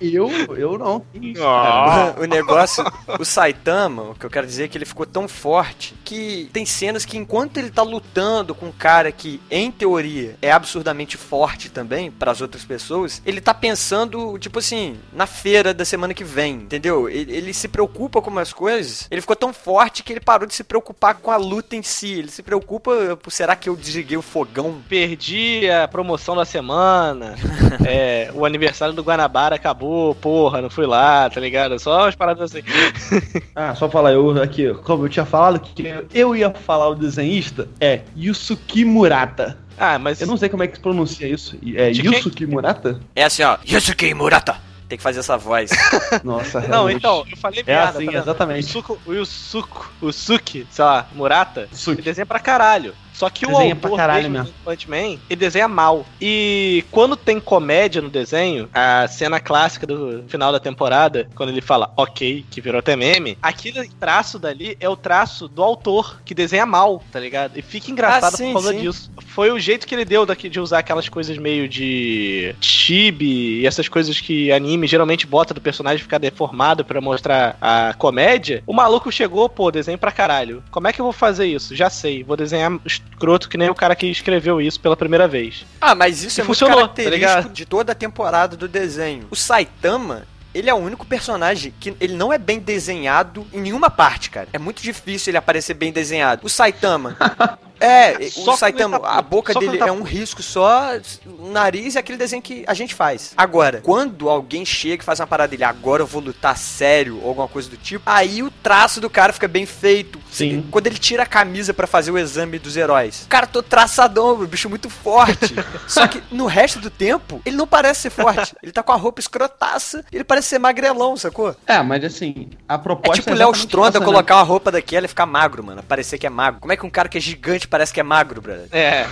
Eu, 0.00 0.30
eu 0.56 0.78
não. 0.78 1.04
Isso, 1.14 1.40
cara. 1.42 2.20
o 2.20 2.24
negócio, 2.24 2.84
o 3.18 3.24
Saitama, 3.24 4.10
o 4.10 4.14
que 4.14 4.26
eu 4.26 4.30
quero 4.30 4.46
dizer 4.46 4.64
é 4.64 4.68
que 4.68 4.78
ele 4.78 4.84
ficou 4.84 5.06
tão 5.06 5.26
forte 5.26 5.94
que 6.04 6.48
tem 6.52 6.64
cenas 6.66 7.04
que 7.04 7.16
enquanto 7.16 7.56
ele 7.56 7.70
tá 7.70 7.82
lutando 7.82 8.54
com 8.54 8.66
um 8.66 8.72
cara 8.72 9.10
que, 9.10 9.40
em 9.50 9.70
teoria, 9.70 10.36
é 10.42 10.50
absurdamente 10.50 11.16
forte 11.16 11.70
também 11.70 12.10
para 12.10 12.30
as 12.30 12.40
outras 12.40 12.64
pessoas, 12.64 13.22
ele 13.24 13.40
tá 13.40 13.54
pensando, 13.54 14.38
tipo 14.38 14.58
assim, 14.58 14.98
na 15.12 15.26
feira 15.26 15.72
da 15.74 15.84
semana 15.84 16.14
que 16.14 16.24
vem, 16.24 16.54
entendeu? 16.54 17.08
Ele, 17.08 17.32
ele 17.32 17.54
se 17.54 17.68
preocupa 17.68 18.20
com 18.20 18.30
umas 18.30 18.52
coisas, 18.52 19.06
ele 19.10 19.20
ficou 19.20 19.36
tão 19.36 19.52
forte 19.52 20.02
que 20.02 20.12
ele 20.12 20.20
parou 20.20 20.46
de 20.46 20.54
se 20.54 20.64
preocupar 20.64 21.14
com 21.14 21.30
a 21.30 21.36
luta 21.36 21.76
em 21.76 21.82
si, 21.82 22.12
ele 22.12 22.30
se 22.30 22.42
preocupa 22.42 23.16
por 23.16 23.30
será 23.30 23.54
que 23.54 23.68
eu 23.68 23.76
desliguei 23.76 24.16
o 24.16 24.22
fogão? 24.22 24.82
Perdi 24.88 25.70
a 25.70 25.86
promoção 25.86 26.34
da 26.34 26.44
semana. 26.44 27.36
é, 27.86 28.30
o 28.34 28.44
aniversário 28.44 28.94
do 28.94 29.02
Guanabara 29.02 29.56
acabou, 29.56 29.87
porra, 30.20 30.60
não 30.62 30.70
fui 30.70 30.86
lá, 30.86 31.28
tá 31.30 31.40
ligado? 31.40 31.78
Só 31.78 32.02
umas 32.04 32.14
paradas 32.14 32.50
assim. 32.54 32.62
Ah, 33.54 33.74
só 33.74 33.88
falar, 33.88 34.12
eu 34.12 34.40
aqui, 34.42 34.72
como 34.84 35.04
eu 35.04 35.08
tinha 35.08 35.24
falado, 35.26 35.58
que 35.60 35.82
eu 36.14 36.34
ia 36.36 36.50
falar 36.50 36.88
o 36.88 36.94
desenhista 36.94 37.68
é 37.80 38.02
Yusuke 38.16 38.84
Murata. 38.84 39.58
Ah, 39.76 39.98
mas. 39.98 40.20
Eu 40.20 40.26
não 40.26 40.36
sei 40.36 40.48
como 40.48 40.62
é 40.62 40.66
que 40.68 40.76
se 40.76 40.82
pronuncia 40.82 41.26
isso. 41.28 41.56
É 41.74 41.90
De 41.90 42.02
quem? 42.02 42.12
Yusuke 42.14 42.46
Murata? 42.46 43.00
É 43.14 43.24
assim, 43.24 43.42
ó, 43.42 43.58
Yusuke 43.68 44.12
Murata. 44.14 44.56
Tem 44.88 44.96
que 44.96 45.02
fazer 45.04 45.20
essa 45.20 45.36
voz. 45.36 45.70
Nossa, 46.24 46.60
Não, 46.60 46.68
realmente. 46.68 46.96
então, 46.98 47.24
eu 47.30 47.36
falei 47.36 47.60
É 47.66 47.74
merda. 47.74 47.90
assim, 47.90 48.06
tá 48.06 48.18
exatamente. 48.18 48.64
O 49.06 49.26
Suco, 49.26 49.92
o 50.00 50.12
Suki, 50.12 50.66
sei 50.70 50.84
lá, 50.84 51.06
Murata, 51.14 51.68
Suki. 51.72 51.96
ele 52.00 52.02
desenha 52.02 52.24
pra 52.24 52.38
caralho. 52.40 52.94
Só 53.18 53.28
que 53.28 53.44
Desenha 53.44 53.74
o 53.74 53.86
autor 53.88 54.14
mesmo 54.14 54.30
mesmo. 54.30 54.54
Punch 54.64 54.88
Man, 54.88 55.18
ele 55.28 55.36
desenha 55.40 55.66
mal. 55.66 56.06
E 56.20 56.84
quando 56.92 57.16
tem 57.16 57.40
comédia 57.40 58.00
no 58.00 58.08
desenho, 58.08 58.68
a 58.72 59.08
cena 59.08 59.40
clássica 59.40 59.84
do 59.88 60.22
final 60.28 60.52
da 60.52 60.60
temporada, 60.60 61.28
quando 61.34 61.48
ele 61.48 61.60
fala 61.60 61.92
ok, 61.96 62.46
que 62.48 62.60
virou 62.60 62.78
até 62.78 62.94
meme, 62.94 63.36
aquele 63.42 63.88
traço 63.98 64.38
dali 64.38 64.76
é 64.78 64.88
o 64.88 64.94
traço 64.94 65.48
do 65.48 65.64
autor, 65.64 66.20
que 66.24 66.32
desenha 66.32 66.64
mal, 66.64 67.02
tá 67.10 67.18
ligado? 67.18 67.58
E 67.58 67.62
fica 67.62 67.90
engraçado 67.90 68.34
Ah, 68.34 68.36
sim, 68.36 68.46
por 68.52 68.52
causa 68.52 68.72
sim. 68.72 68.80
disso. 68.82 69.10
Foi 69.26 69.50
o 69.50 69.58
jeito 69.58 69.84
que 69.86 69.96
ele 69.96 70.04
deu 70.04 70.24
daqui 70.24 70.48
de 70.48 70.60
usar 70.60 70.78
aquelas 70.78 71.08
coisas 71.08 71.36
meio 71.38 71.68
de 71.68 72.54
chibi 72.60 73.62
e 73.62 73.66
essas 73.66 73.88
coisas 73.88 74.20
que 74.20 74.52
anime 74.52 74.86
geralmente 74.86 75.26
bota 75.26 75.52
do 75.52 75.60
personagem 75.60 76.02
ficar 76.02 76.18
deformado 76.18 76.84
pra 76.84 77.00
mostrar 77.00 77.56
a 77.60 77.94
comédia. 77.98 78.62
O 78.64 78.72
maluco 78.72 79.10
chegou, 79.10 79.48
pô, 79.48 79.72
desenho 79.72 79.98
pra 79.98 80.12
caralho. 80.12 80.62
Como 80.70 80.86
é 80.86 80.92
que 80.92 81.00
eu 81.00 81.04
vou 81.04 81.12
fazer 81.12 81.46
isso? 81.46 81.74
Já 81.74 81.90
sei, 81.90 82.22
vou 82.22 82.36
desenhar 82.36 82.70
escroto 83.10 83.48
que 83.48 83.56
nem 83.58 83.68
o 83.68 83.74
cara 83.74 83.94
que 83.96 84.06
escreveu 84.06 84.60
isso 84.60 84.80
pela 84.80 84.96
primeira 84.96 85.26
vez. 85.28 85.64
Ah, 85.80 85.94
mas 85.94 86.22
isso 86.22 86.40
E 86.40 86.42
é 86.42 86.44
funcionou, 86.44 86.78
muito 86.80 86.90
tá 86.90 86.94
característico 87.02 87.36
ligado? 87.40 87.52
de 87.52 87.66
toda 87.66 87.92
a 87.92 87.94
temporada 87.94 88.56
do 88.56 88.68
desenho. 88.68 89.26
O 89.30 89.36
Saitama, 89.36 90.26
ele 90.54 90.70
é 90.70 90.74
o 90.74 90.78
único 90.78 91.06
personagem 91.06 91.72
que 91.78 91.94
ele 92.00 92.14
não 92.14 92.32
é 92.32 92.38
bem 92.38 92.58
desenhado 92.58 93.46
em 93.52 93.60
nenhuma 93.60 93.90
parte, 93.90 94.30
cara. 94.30 94.48
É 94.52 94.58
muito 94.58 94.82
difícil 94.82 95.30
ele 95.30 95.38
aparecer 95.38 95.74
bem 95.74 95.92
desenhado. 95.92 96.44
O 96.44 96.48
Saitama. 96.48 97.16
É, 97.80 98.28
Só 98.30 98.54
o 98.54 98.56
Saitama, 98.56 98.98
tá 98.98 99.10
a 99.10 99.22
boca. 99.22 99.52
Só 99.52 99.60
dele 99.60 99.78
quando 99.78 99.82
é 99.82 99.86
tá 99.86 99.92
um 99.92 100.02
risco 100.02 100.42
só, 100.42 100.92
o 101.26 101.50
nariz 101.50 101.96
é 101.96 102.00
aquele 102.00 102.18
desenho 102.18 102.42
que 102.42 102.64
a 102.66 102.74
gente 102.74 102.94
faz. 102.94 103.32
Agora, 103.36 103.80
quando 103.82 104.28
alguém 104.28 104.64
chega 104.64 105.02
e 105.02 105.04
faz 105.04 105.20
uma 105.20 105.26
parada 105.26 105.50
dele, 105.50 105.64
agora 105.64 106.02
eu 106.02 106.06
vou 106.06 106.20
lutar 106.20 106.56
sério 106.56 107.20
ou 107.22 107.28
alguma 107.28 107.48
coisa 107.48 107.68
do 107.68 107.76
tipo, 107.76 108.02
aí 108.04 108.42
o 108.42 108.50
traço 108.50 109.00
do 109.00 109.08
cara 109.08 109.32
fica 109.32 109.46
bem 109.46 109.64
feito. 109.64 110.18
Sim. 110.30 110.66
Quando 110.70 110.86
ele 110.86 110.98
tira 110.98 111.22
a 111.22 111.26
camisa 111.26 111.72
pra 111.72 111.86
fazer 111.86 112.10
o 112.10 112.18
exame 112.18 112.58
dos 112.58 112.76
heróis. 112.76 113.26
Cara 113.28 113.46
todo 113.46 113.64
traçadão, 113.64 114.32
o 114.32 114.46
bicho 114.46 114.68
muito 114.68 114.90
forte. 114.90 115.54
Só 115.86 116.06
que 116.06 116.22
no 116.30 116.46
resto 116.46 116.80
do 116.80 116.90
tempo, 116.90 117.40
ele 117.44 117.56
não 117.56 117.66
parece 117.66 118.02
ser 118.02 118.10
forte. 118.10 118.54
Ele 118.62 118.72
tá 118.72 118.82
com 118.82 118.92
a 118.92 118.96
roupa 118.96 119.20
escrotaça, 119.20 120.04
ele 120.12 120.24
parece 120.24 120.37
ser 120.42 120.58
magrelão, 120.58 121.16
sacou? 121.16 121.54
É, 121.66 121.80
mas 121.82 122.02
assim, 122.04 122.48
a 122.68 122.74
É 122.74 122.78
proposta 122.78 123.20
tipo 123.20 123.30
o 123.30 123.34
Léo 123.34 123.48
exatamente 123.48 123.66
Stronda 123.66 124.00
né? 124.00 124.04
colocar 124.04 124.36
uma 124.36 124.42
roupa 124.42 124.70
daquela 124.70 125.06
e 125.06 125.08
ficar 125.08 125.26
magro, 125.26 125.64
mano. 125.64 125.82
Parecer 125.82 126.18
que 126.18 126.26
é 126.26 126.30
magro. 126.30 126.60
Como 126.60 126.72
é 126.72 126.76
que 126.76 126.86
um 126.86 126.90
cara 126.90 127.08
que 127.08 127.18
é 127.18 127.20
gigante 127.20 127.66
parece 127.68 127.92
que 127.92 128.00
é 128.00 128.02
magro, 128.02 128.40
brother? 128.40 128.68
É. 128.72 129.06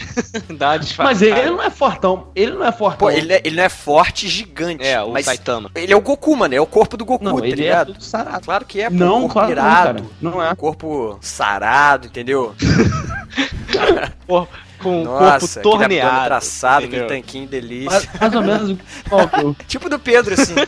Dá 0.54 0.70
uma 0.70 0.78
disfarçada. 0.78 1.08
Mas 1.14 1.22
ele 1.22 1.50
não 1.50 1.62
é 1.62 1.70
fortão. 1.70 2.28
Ele 2.34 2.52
não 2.52 2.64
é 2.66 2.72
fortão. 2.72 2.98
Pô, 2.98 3.10
ele, 3.10 3.32
é- 3.32 3.42
ele 3.44 3.56
não 3.56 3.64
é 3.64 3.68
forte 3.68 4.26
e 4.26 4.28
gigante. 4.28 4.84
É, 4.84 5.00
o 5.02 5.12
mas 5.12 5.26
Saitama. 5.26 5.70
Ele 5.74 5.92
é 5.92 5.96
o 5.96 6.00
Goku, 6.00 6.36
mano. 6.36 6.54
É 6.54 6.60
o 6.60 6.66
corpo 6.66 6.96
do 6.96 7.04
Goku, 7.04 7.24
Não, 7.24 7.38
tá 7.38 7.46
ele 7.46 7.52
é 7.52 7.64
ligado? 7.64 7.92
tudo 7.92 8.02
sarado. 8.04 8.44
Claro 8.44 8.64
que 8.64 8.80
é, 8.80 8.88
pô. 8.90 8.96
Não, 8.96 9.20
corpo 9.22 9.32
claro 9.34 9.46
não, 9.48 9.52
irado. 9.52 9.86
cara. 10.00 10.04
Não 10.20 10.42
é. 10.42 10.54
Corpo 10.54 11.18
sarado, 11.20 12.06
entendeu? 12.06 12.54
Cor- 14.26 14.48
com 14.82 15.02
o 15.02 15.06
corpo 15.06 15.24
abdômen 15.24 15.62
torneado. 15.62 16.24
traçado, 16.26 16.86
entendeu? 16.86 17.04
aquele 17.04 17.20
tanquinho 17.20 17.46
delícia. 17.46 17.90
Mais, 17.90 18.20
mais 18.20 18.34
ou 18.34 18.42
menos 18.42 18.78
tipo 19.68 19.88
do 19.88 19.98
Pedro, 19.98 20.34
assim. 20.34 20.54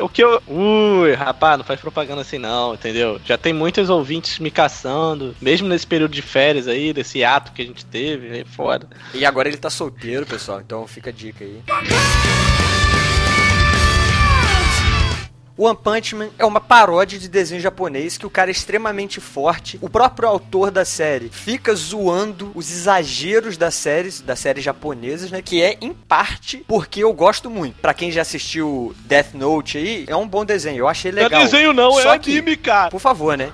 O 0.00 0.08
que 0.08 0.22
eu. 0.22 0.42
Ui, 0.48 1.14
rapaz, 1.14 1.56
não 1.56 1.64
faz 1.64 1.80
propaganda 1.80 2.22
assim 2.22 2.36
não, 2.36 2.74
entendeu? 2.74 3.20
Já 3.24 3.38
tem 3.38 3.52
muitos 3.52 3.88
ouvintes 3.88 4.40
me 4.40 4.50
caçando, 4.50 5.36
mesmo 5.40 5.68
nesse 5.68 5.86
período 5.86 6.12
de 6.12 6.20
férias 6.20 6.66
aí, 6.66 6.92
desse 6.92 7.22
ato 7.22 7.52
que 7.52 7.62
a 7.62 7.64
gente 7.64 7.84
teve, 7.84 8.40
é 8.40 8.44
foda. 8.44 8.88
e 9.14 9.24
agora 9.24 9.48
ele 9.48 9.56
tá 9.56 9.70
solteiro, 9.70 10.26
pessoal. 10.26 10.60
Então 10.60 10.84
fica 10.88 11.10
a 11.10 11.12
dica 11.12 11.44
aí. 11.44 11.62
One 15.56 15.76
Punch 15.76 16.14
Man 16.14 16.30
é 16.38 16.44
uma 16.46 16.60
paródia 16.60 17.18
de 17.18 17.28
desenho 17.28 17.60
japonês 17.60 18.16
que 18.16 18.24
o 18.24 18.30
cara 18.30 18.50
é 18.50 18.52
extremamente 18.52 19.20
forte. 19.20 19.78
O 19.82 19.88
próprio 19.88 20.26
autor 20.28 20.70
da 20.70 20.84
série 20.84 21.28
fica 21.28 21.74
zoando 21.74 22.50
os 22.54 22.70
exageros 22.72 23.56
das 23.58 23.74
séries, 23.74 24.20
das 24.22 24.38
séries 24.38 24.64
japonesas, 24.64 25.30
né? 25.30 25.42
Que 25.42 25.62
é 25.62 25.76
em 25.80 25.92
parte 25.92 26.64
porque 26.66 27.04
eu 27.04 27.12
gosto 27.12 27.50
muito. 27.50 27.76
Pra 27.80 27.92
quem 27.92 28.10
já 28.10 28.22
assistiu 28.22 28.94
Death 29.04 29.34
Note 29.34 29.76
aí, 29.76 30.04
é 30.08 30.16
um 30.16 30.26
bom 30.26 30.44
desenho. 30.44 30.78
Eu 30.78 30.88
achei 30.88 31.10
legal. 31.10 31.30
Não 31.30 31.38
é 31.38 31.44
desenho 31.44 31.72
não, 31.74 31.98
é 31.98 32.02
Só 32.02 32.18
que- 32.18 32.30
anime, 32.32 32.56
cara. 32.56 32.90
Por 32.90 33.00
favor, 33.00 33.36
né? 33.36 33.52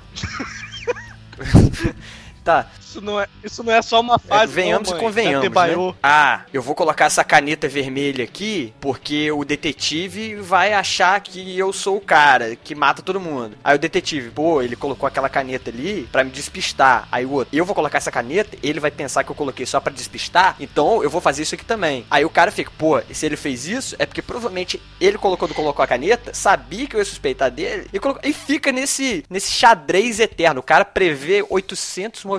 tá. 2.38 2.66
Isso 2.80 3.00
não 3.00 3.20
é, 3.20 3.26
isso 3.44 3.62
não 3.62 3.72
é 3.72 3.82
só 3.82 4.00
uma 4.00 4.14
É, 4.14 4.18
fase, 4.18 4.52
venhamos 4.52 4.90
não, 4.90 4.96
e 4.96 5.00
convenhamos, 5.00 5.46
É 5.46 5.50
né? 5.50 5.94
Ah, 6.02 6.42
eu 6.52 6.62
vou 6.62 6.74
colocar 6.74 7.04
essa 7.04 7.22
caneta 7.22 7.68
vermelha 7.68 8.24
aqui 8.24 8.72
porque 8.80 9.30
o 9.30 9.44
detetive 9.44 10.36
vai 10.36 10.72
achar 10.72 11.20
que 11.20 11.58
eu 11.58 11.72
sou 11.72 11.96
o 11.96 12.00
cara 12.00 12.56
que 12.56 12.74
mata 12.74 13.02
todo 13.02 13.20
mundo. 13.20 13.56
Aí 13.62 13.76
o 13.76 13.78
detetive, 13.78 14.30
pô, 14.30 14.62
ele 14.62 14.76
colocou 14.76 15.06
aquela 15.06 15.28
caneta 15.28 15.70
ali 15.70 16.08
pra 16.10 16.24
me 16.24 16.30
despistar. 16.30 17.06
Aí 17.12 17.26
o 17.26 17.32
outro, 17.32 17.54
eu 17.54 17.64
vou 17.64 17.74
colocar 17.74 17.98
essa 17.98 18.10
caneta, 18.10 18.56
ele 18.62 18.80
vai 18.80 18.90
pensar 18.90 19.22
que 19.22 19.30
eu 19.30 19.36
coloquei 19.36 19.66
só 19.66 19.80
pra 19.80 19.92
despistar, 19.92 20.56
então 20.58 21.02
eu 21.02 21.10
vou 21.10 21.20
fazer 21.20 21.42
isso 21.42 21.54
aqui 21.54 21.64
também. 21.64 22.06
Aí 22.10 22.24
o 22.24 22.30
cara 22.30 22.50
fica, 22.50 22.70
pô, 22.78 23.00
se 23.12 23.26
ele 23.26 23.36
fez 23.36 23.66
isso, 23.66 23.96
é 23.98 24.06
porque 24.06 24.22
provavelmente 24.22 24.80
ele 25.00 25.18
colocou 25.18 25.48
colocou 25.48 25.82
a 25.82 25.86
caneta, 25.86 26.32
sabia 26.32 26.86
que 26.86 26.96
eu 26.96 27.00
ia 27.00 27.04
suspeitar 27.04 27.50
dele 27.50 27.86
e, 27.92 27.98
colocou, 27.98 28.22
e 28.24 28.32
fica 28.32 28.72
nesse, 28.72 29.24
nesse 29.28 29.50
xadrez 29.50 30.20
eterno. 30.20 30.60
O 30.60 30.62
cara 30.62 30.84
prevê 30.84 31.44
800 31.48 32.24
movimentos. 32.24 32.37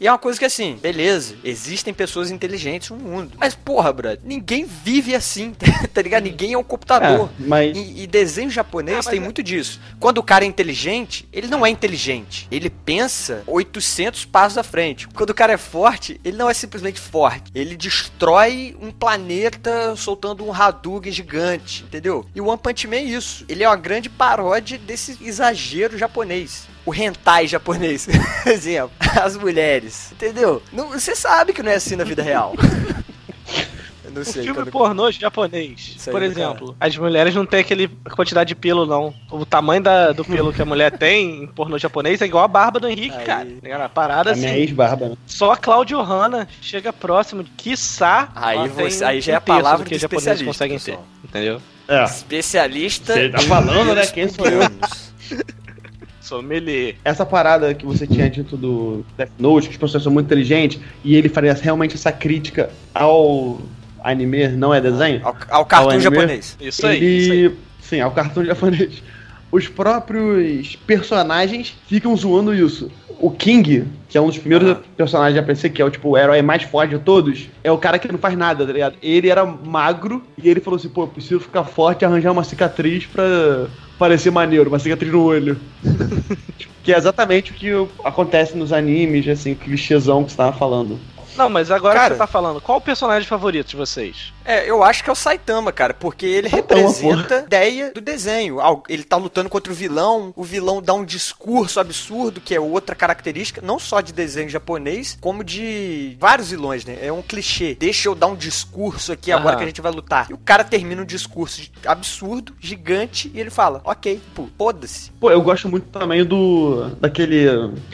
E 0.00 0.06
é 0.06 0.10
uma 0.12 0.18
coisa 0.18 0.38
que 0.38 0.44
assim, 0.44 0.78
beleza, 0.80 1.36
existem 1.44 1.92
pessoas 1.92 2.30
inteligentes 2.30 2.90
no 2.90 2.96
mundo. 2.96 3.32
Mas 3.38 3.54
porra, 3.54 3.92
brother, 3.92 4.20
ninguém 4.24 4.64
vive 4.64 5.14
assim, 5.14 5.52
tá 5.92 6.02
ligado? 6.02 6.24
Ninguém 6.24 6.52
é 6.54 6.58
um 6.58 6.64
computador. 6.64 7.30
É, 7.40 7.44
mas 7.46 7.76
E, 7.76 8.02
e 8.02 8.06
desenho 8.06 8.50
japonês 8.50 9.06
Ah, 9.06 9.10
tem 9.10 9.18
é- 9.18 9.22
muito 9.22 9.42
disso. 9.42 9.80
Quando 10.00 10.18
o 10.18 10.22
cara 10.22 10.44
é 10.44 10.48
inteligente, 10.48 11.28
ele 11.32 11.46
não 11.46 11.64
é 11.64 11.70
inteligente. 11.70 12.46
Ele 12.50 12.70
pensa 12.70 13.42
800 13.46 14.24
passos 14.24 14.58
à 14.58 14.62
frente. 14.62 15.08
Quando 15.08 15.30
o 15.30 15.34
cara 15.34 15.52
é 15.52 15.56
forte, 15.58 16.20
ele 16.24 16.36
não 16.36 16.48
é 16.48 16.54
simplesmente 16.54 17.00
forte. 17.00 17.50
Ele 17.54 17.76
destrói 17.76 18.76
um 18.80 18.90
planeta 18.90 19.94
soltando 19.96 20.44
um 20.44 20.52
Hadouken 20.52 21.12
gigante, 21.12 21.84
entendeu? 21.84 22.24
E 22.34 22.40
o 22.40 22.46
One 22.46 22.58
Punch 22.58 22.86
Man 22.86 22.96
é 22.96 23.02
isso. 23.02 23.44
Ele 23.48 23.62
é 23.64 23.68
uma 23.68 23.76
grande 23.76 24.08
paródia 24.08 24.78
desse 24.78 25.16
exagero 25.20 25.96
japonês. 25.98 26.66
O 26.86 26.94
hentai 26.94 27.46
japonês, 27.48 28.06
exemplo. 28.46 28.92
As 29.20 29.36
mulheres, 29.36 30.12
entendeu? 30.12 30.62
Não- 30.72 30.88
Você 30.90 31.14
sabe 31.16 31.52
que 31.52 31.62
não 31.62 31.70
é 31.72 31.74
assim 31.74 31.96
na 31.96 32.04
vida 32.04 32.22
real. 32.22 32.54
Não 34.14 34.22
Um 34.22 34.24
sei. 34.24 34.44
filme 34.44 34.54
quando- 34.60 34.70
pornô 34.70 35.10
japonês, 35.10 35.94
aí, 35.98 36.04
por 36.04 36.12
cara. 36.12 36.24
exemplo, 36.24 36.76
as 36.80 36.96
mulheres 36.96 37.34
não 37.34 37.44
têm 37.44 37.60
aquele 37.60 37.86
quantidade 38.14 38.48
de 38.48 38.54
pelo, 38.54 38.86
não. 38.86 39.12
O 39.30 39.44
tamanho 39.44 39.82
da- 39.82 40.12
do 40.12 40.24
pelo 40.24 40.54
que 40.54 40.62
a 40.62 40.64
mulher 40.64 40.90
tem 40.96 41.42
em 41.42 41.46
pornô 41.48 41.76
japonês 41.76 42.22
é 42.22 42.24
igual 42.24 42.44
a 42.44 42.48
barba 42.48 42.80
do 42.80 42.88
Henrique, 42.88 43.14
Aí. 43.14 43.24
cara. 43.26 43.48
Era 43.62 43.78
uma 43.82 43.88
parada 43.90 44.30
a 44.30 44.32
assim. 44.32 44.42
minha 44.42 44.56
ex-barba, 44.56 45.08
né? 45.10 45.16
Só 45.26 45.52
a 45.52 45.56
Claudio 45.58 46.00
Hanna 46.00 46.48
chega 46.62 46.94
próximo 46.94 47.42
de 47.44 47.50
quiçá. 47.50 48.30
Aí 48.34 48.68
você- 48.68 49.04
aí 49.04 49.20
já 49.20 49.34
é 49.34 49.36
a 49.36 49.40
palavra 49.40 49.84
que 49.84 49.94
os 49.96 50.00
japoneses 50.00 50.40
conseguem 50.46 50.78
ter. 50.78 50.84
pessoal. 50.92 51.06
Entendeu? 51.22 51.60
É. 51.86 52.04
Especialista. 52.04 53.12
Você 53.12 53.28
tá 53.28 53.40
falando, 53.40 53.94
né? 53.94 54.06
Quem 54.06 54.28
sou 54.28 54.46
eu? 54.46 54.60
Sommelier. 56.26 56.96
Essa 57.04 57.24
parada 57.24 57.72
que 57.74 57.86
você 57.86 58.06
tinha 58.06 58.28
dito 58.28 58.56
do 58.56 59.04
Death 59.16 59.30
Note, 59.38 59.68
que 59.68 59.74
os 59.74 59.78
professores 59.78 60.04
são 60.04 60.12
muito 60.12 60.26
inteligentes, 60.26 60.80
e 61.04 61.14
ele 61.14 61.28
faria 61.28 61.54
realmente 61.54 61.94
essa 61.94 62.10
crítica 62.10 62.70
ao 62.94 63.60
anime, 64.02 64.48
não 64.48 64.74
é 64.74 64.80
desenho? 64.80 65.20
Ao, 65.24 65.36
ao 65.50 65.66
cartoon 65.66 65.90
anime? 65.90 66.02
japonês. 66.02 66.56
Isso 66.60 66.86
aí. 66.86 66.96
ele. 66.96 67.16
Isso 67.16 67.32
aí. 67.32 67.56
Sim, 67.80 68.00
ao 68.00 68.10
cartão 68.10 68.42
japonês. 68.46 69.02
Os 69.50 69.68
próprios 69.68 70.76
personagens 70.86 71.74
ficam 71.86 72.16
zoando 72.16 72.54
isso. 72.54 72.90
O 73.18 73.30
King, 73.30 73.84
que 74.08 74.18
é 74.18 74.20
um 74.20 74.26
dos 74.26 74.36
primeiros 74.38 74.70
Ah. 74.72 74.78
personagens 74.96 75.38
a 75.38 75.40
aparecer, 75.40 75.70
que 75.70 75.80
é 75.80 75.84
o 75.84 75.90
tipo 75.90 76.10
o 76.10 76.18
herói 76.18 76.42
mais 76.42 76.64
forte 76.64 76.90
de 76.90 76.98
todos, 76.98 77.48
é 77.64 77.70
o 77.70 77.78
cara 77.78 77.98
que 77.98 78.10
não 78.10 78.18
faz 78.18 78.36
nada, 78.36 78.66
tá 78.66 78.72
ligado? 78.72 78.96
Ele 79.02 79.28
era 79.28 79.46
magro 79.46 80.22
e 80.36 80.48
ele 80.48 80.60
falou 80.60 80.76
assim: 80.76 80.88
pô, 80.88 81.04
eu 81.04 81.08
preciso 81.08 81.40
ficar 81.40 81.64
forte 81.64 82.02
e 82.02 82.04
arranjar 82.04 82.32
uma 82.32 82.44
cicatriz 82.44 83.06
pra 83.06 83.66
parecer 83.98 84.30
maneiro, 84.30 84.68
uma 84.68 84.78
cicatriz 84.78 85.10
no 85.10 85.22
olho. 85.22 85.56
que 86.82 86.92
é 86.92 86.96
exatamente 86.98 87.50
o 87.52 87.54
que 87.54 87.70
acontece 88.04 88.56
nos 88.56 88.72
animes, 88.72 89.26
assim, 89.26 89.52
o 89.52 89.56
clichêzão 89.56 90.22
que 90.24 90.30
você 90.32 90.36
tava 90.36 90.52
falando. 90.56 90.98
Não, 91.36 91.48
mas 91.48 91.70
agora 91.70 91.94
Cara- 91.94 92.08
que 92.10 92.14
você 92.14 92.18
tá 92.18 92.26
falando, 92.26 92.60
qual 92.60 92.78
o 92.78 92.80
personagem 92.80 93.28
favorito 93.28 93.68
de 93.68 93.76
vocês? 93.76 94.32
É, 94.44 94.68
eu 94.70 94.82
acho 94.84 95.02
que 95.02 95.10
é 95.10 95.12
o 95.12 95.16
Saitama, 95.16 95.72
cara, 95.72 95.92
porque 95.92 96.24
ele 96.24 96.48
Saitama, 96.48 96.80
representa 96.80 97.34
a 97.36 97.40
ideia 97.40 97.90
do 97.92 98.00
desenho. 98.00 98.58
Ele 98.88 99.02
tá 99.02 99.16
lutando 99.16 99.48
contra 99.48 99.72
o 99.72 99.74
vilão, 99.76 100.32
o 100.36 100.44
vilão 100.44 100.80
dá 100.80 100.94
um 100.94 101.04
discurso 101.04 101.80
absurdo, 101.80 102.40
que 102.40 102.54
é 102.54 102.60
outra 102.60 102.94
característica, 102.94 103.60
não 103.60 103.78
só 103.78 104.00
de 104.00 104.12
desenho 104.12 104.48
japonês, 104.48 105.18
como 105.20 105.42
de 105.42 106.16
vários 106.20 106.50
vilões, 106.50 106.84
né? 106.84 106.96
É 107.00 107.12
um 107.12 107.22
clichê. 107.22 107.74
Deixa 107.78 108.08
eu 108.08 108.14
dar 108.14 108.28
um 108.28 108.36
discurso 108.36 109.12
aqui 109.12 109.32
agora 109.32 109.50
Aham. 109.50 109.56
que 109.58 109.64
a 109.64 109.66
gente 109.66 109.80
vai 109.80 109.92
lutar. 109.92 110.26
E 110.30 110.34
o 110.34 110.38
cara 110.38 110.62
termina 110.64 111.02
um 111.02 111.06
discurso 111.06 111.60
absurdo, 111.84 112.52
gigante, 112.60 113.30
e 113.34 113.40
ele 113.40 113.50
fala: 113.50 113.80
Ok, 113.84 114.20
pô, 114.34 114.46
foda-se. 114.56 115.10
Pô, 115.20 115.30
eu 115.30 115.42
gosto 115.42 115.68
muito 115.68 115.86
também 115.88 116.24
do. 116.24 116.88
daquele. 117.00 117.46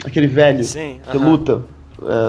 aquele 0.05 0.27
velho 0.27 0.63
Sim, 0.63 1.01
que 1.09 1.17
aham. 1.17 1.29
luta. 1.31 1.63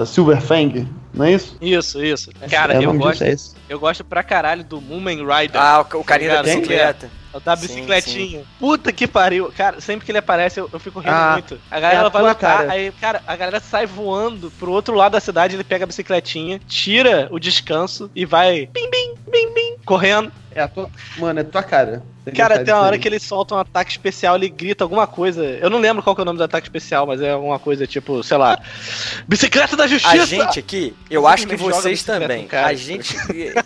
É, 0.01 0.05
Silver 0.05 0.41
Fang, 0.41 0.87
não 1.15 1.25
é 1.25 1.33
isso? 1.33 1.57
Isso, 1.61 2.03
isso. 2.03 2.29
Cara, 2.49 2.75
é, 2.75 2.85
eu 2.85 2.93
gosto, 2.93 3.23
é 3.23 3.35
eu 3.69 3.79
gosto 3.79 4.03
pra 4.03 4.21
caralho 4.23 4.63
do 4.63 4.81
Moomin 4.81 5.17
Rider. 5.25 5.59
Ah, 5.59 5.79
o, 5.93 5.97
o 5.97 6.03
carinha 6.03 6.31
da 6.31 6.37
Tá 6.37 6.43
bicicleta. 6.43 7.09
Da 7.43 7.55
Sim, 7.57 7.67
bicicletinha. 7.67 8.43
Puta 8.59 8.93
que 8.93 9.05
pariu. 9.07 9.51
Cara, 9.57 9.81
sempre 9.81 10.05
que 10.05 10.11
ele 10.11 10.19
aparece, 10.19 10.59
eu, 10.59 10.69
eu 10.71 10.79
fico 10.79 10.99
rindo 10.99 11.11
Ah, 11.11 11.33
muito. 11.33 11.59
A 11.69 11.79
galera 11.79 12.03
é 12.03 12.05
a 12.05 12.09
vai 12.09 12.21
lutar, 12.21 12.57
cara. 12.57 12.71
aí, 12.71 12.91
cara, 12.93 13.21
a 13.27 13.35
galera 13.35 13.59
sai 13.59 13.85
voando 13.85 14.49
pro 14.51 14.71
outro 14.71 14.95
lado 14.95 15.13
da 15.13 15.19
cidade, 15.19 15.55
ele 15.55 15.63
pega 15.63 15.83
a 15.83 15.87
bicicletinha, 15.87 16.61
tira 16.65 17.27
o 17.31 17.39
descanso 17.39 18.09
e 18.15 18.25
vai 18.25 18.67
bim, 18.67 18.89
bim, 18.89 19.15
bim, 19.29 19.53
bim, 19.53 19.75
correndo. 19.85 20.31
É 20.51 20.61
a 20.61 20.67
tua. 20.69 20.89
Mano, 21.17 21.41
é 21.41 21.43
tua 21.43 21.61
cara. 21.63 22.01
Cara, 22.33 22.63
tem 22.63 22.73
uma 22.73 22.81
hora 22.83 22.97
que 22.97 23.07
ele 23.07 23.19
solta 23.19 23.55
um 23.55 23.57
ataque 23.57 23.91
especial, 23.91 24.35
ele 24.35 24.49
grita 24.49 24.83
alguma 24.83 25.05
coisa. 25.05 25.43
Eu 25.43 25.69
não 25.69 25.79
lembro 25.79 26.01
qual 26.01 26.15
que 26.15 26.21
é 26.21 26.23
o 26.23 26.25
nome 26.25 26.37
do 26.37 26.43
ataque 26.43 26.67
especial, 26.67 27.05
mas 27.05 27.21
é 27.21 27.31
alguma 27.31 27.59
coisa 27.59 27.85
tipo, 27.85 28.23
sei 28.23 28.37
lá. 28.37 28.59
Bicicleta 29.27 29.75
da 29.75 29.87
Justiça! 29.87 30.23
A 30.23 30.25
gente 30.25 30.59
aqui, 30.59 30.93
eu 31.09 31.21
Você 31.21 31.33
acho 31.33 31.47
que 31.47 31.55
vocês 31.55 32.03
também. 32.03 32.47
cara. 32.47 32.67
A 32.67 32.73
gente 32.73 33.15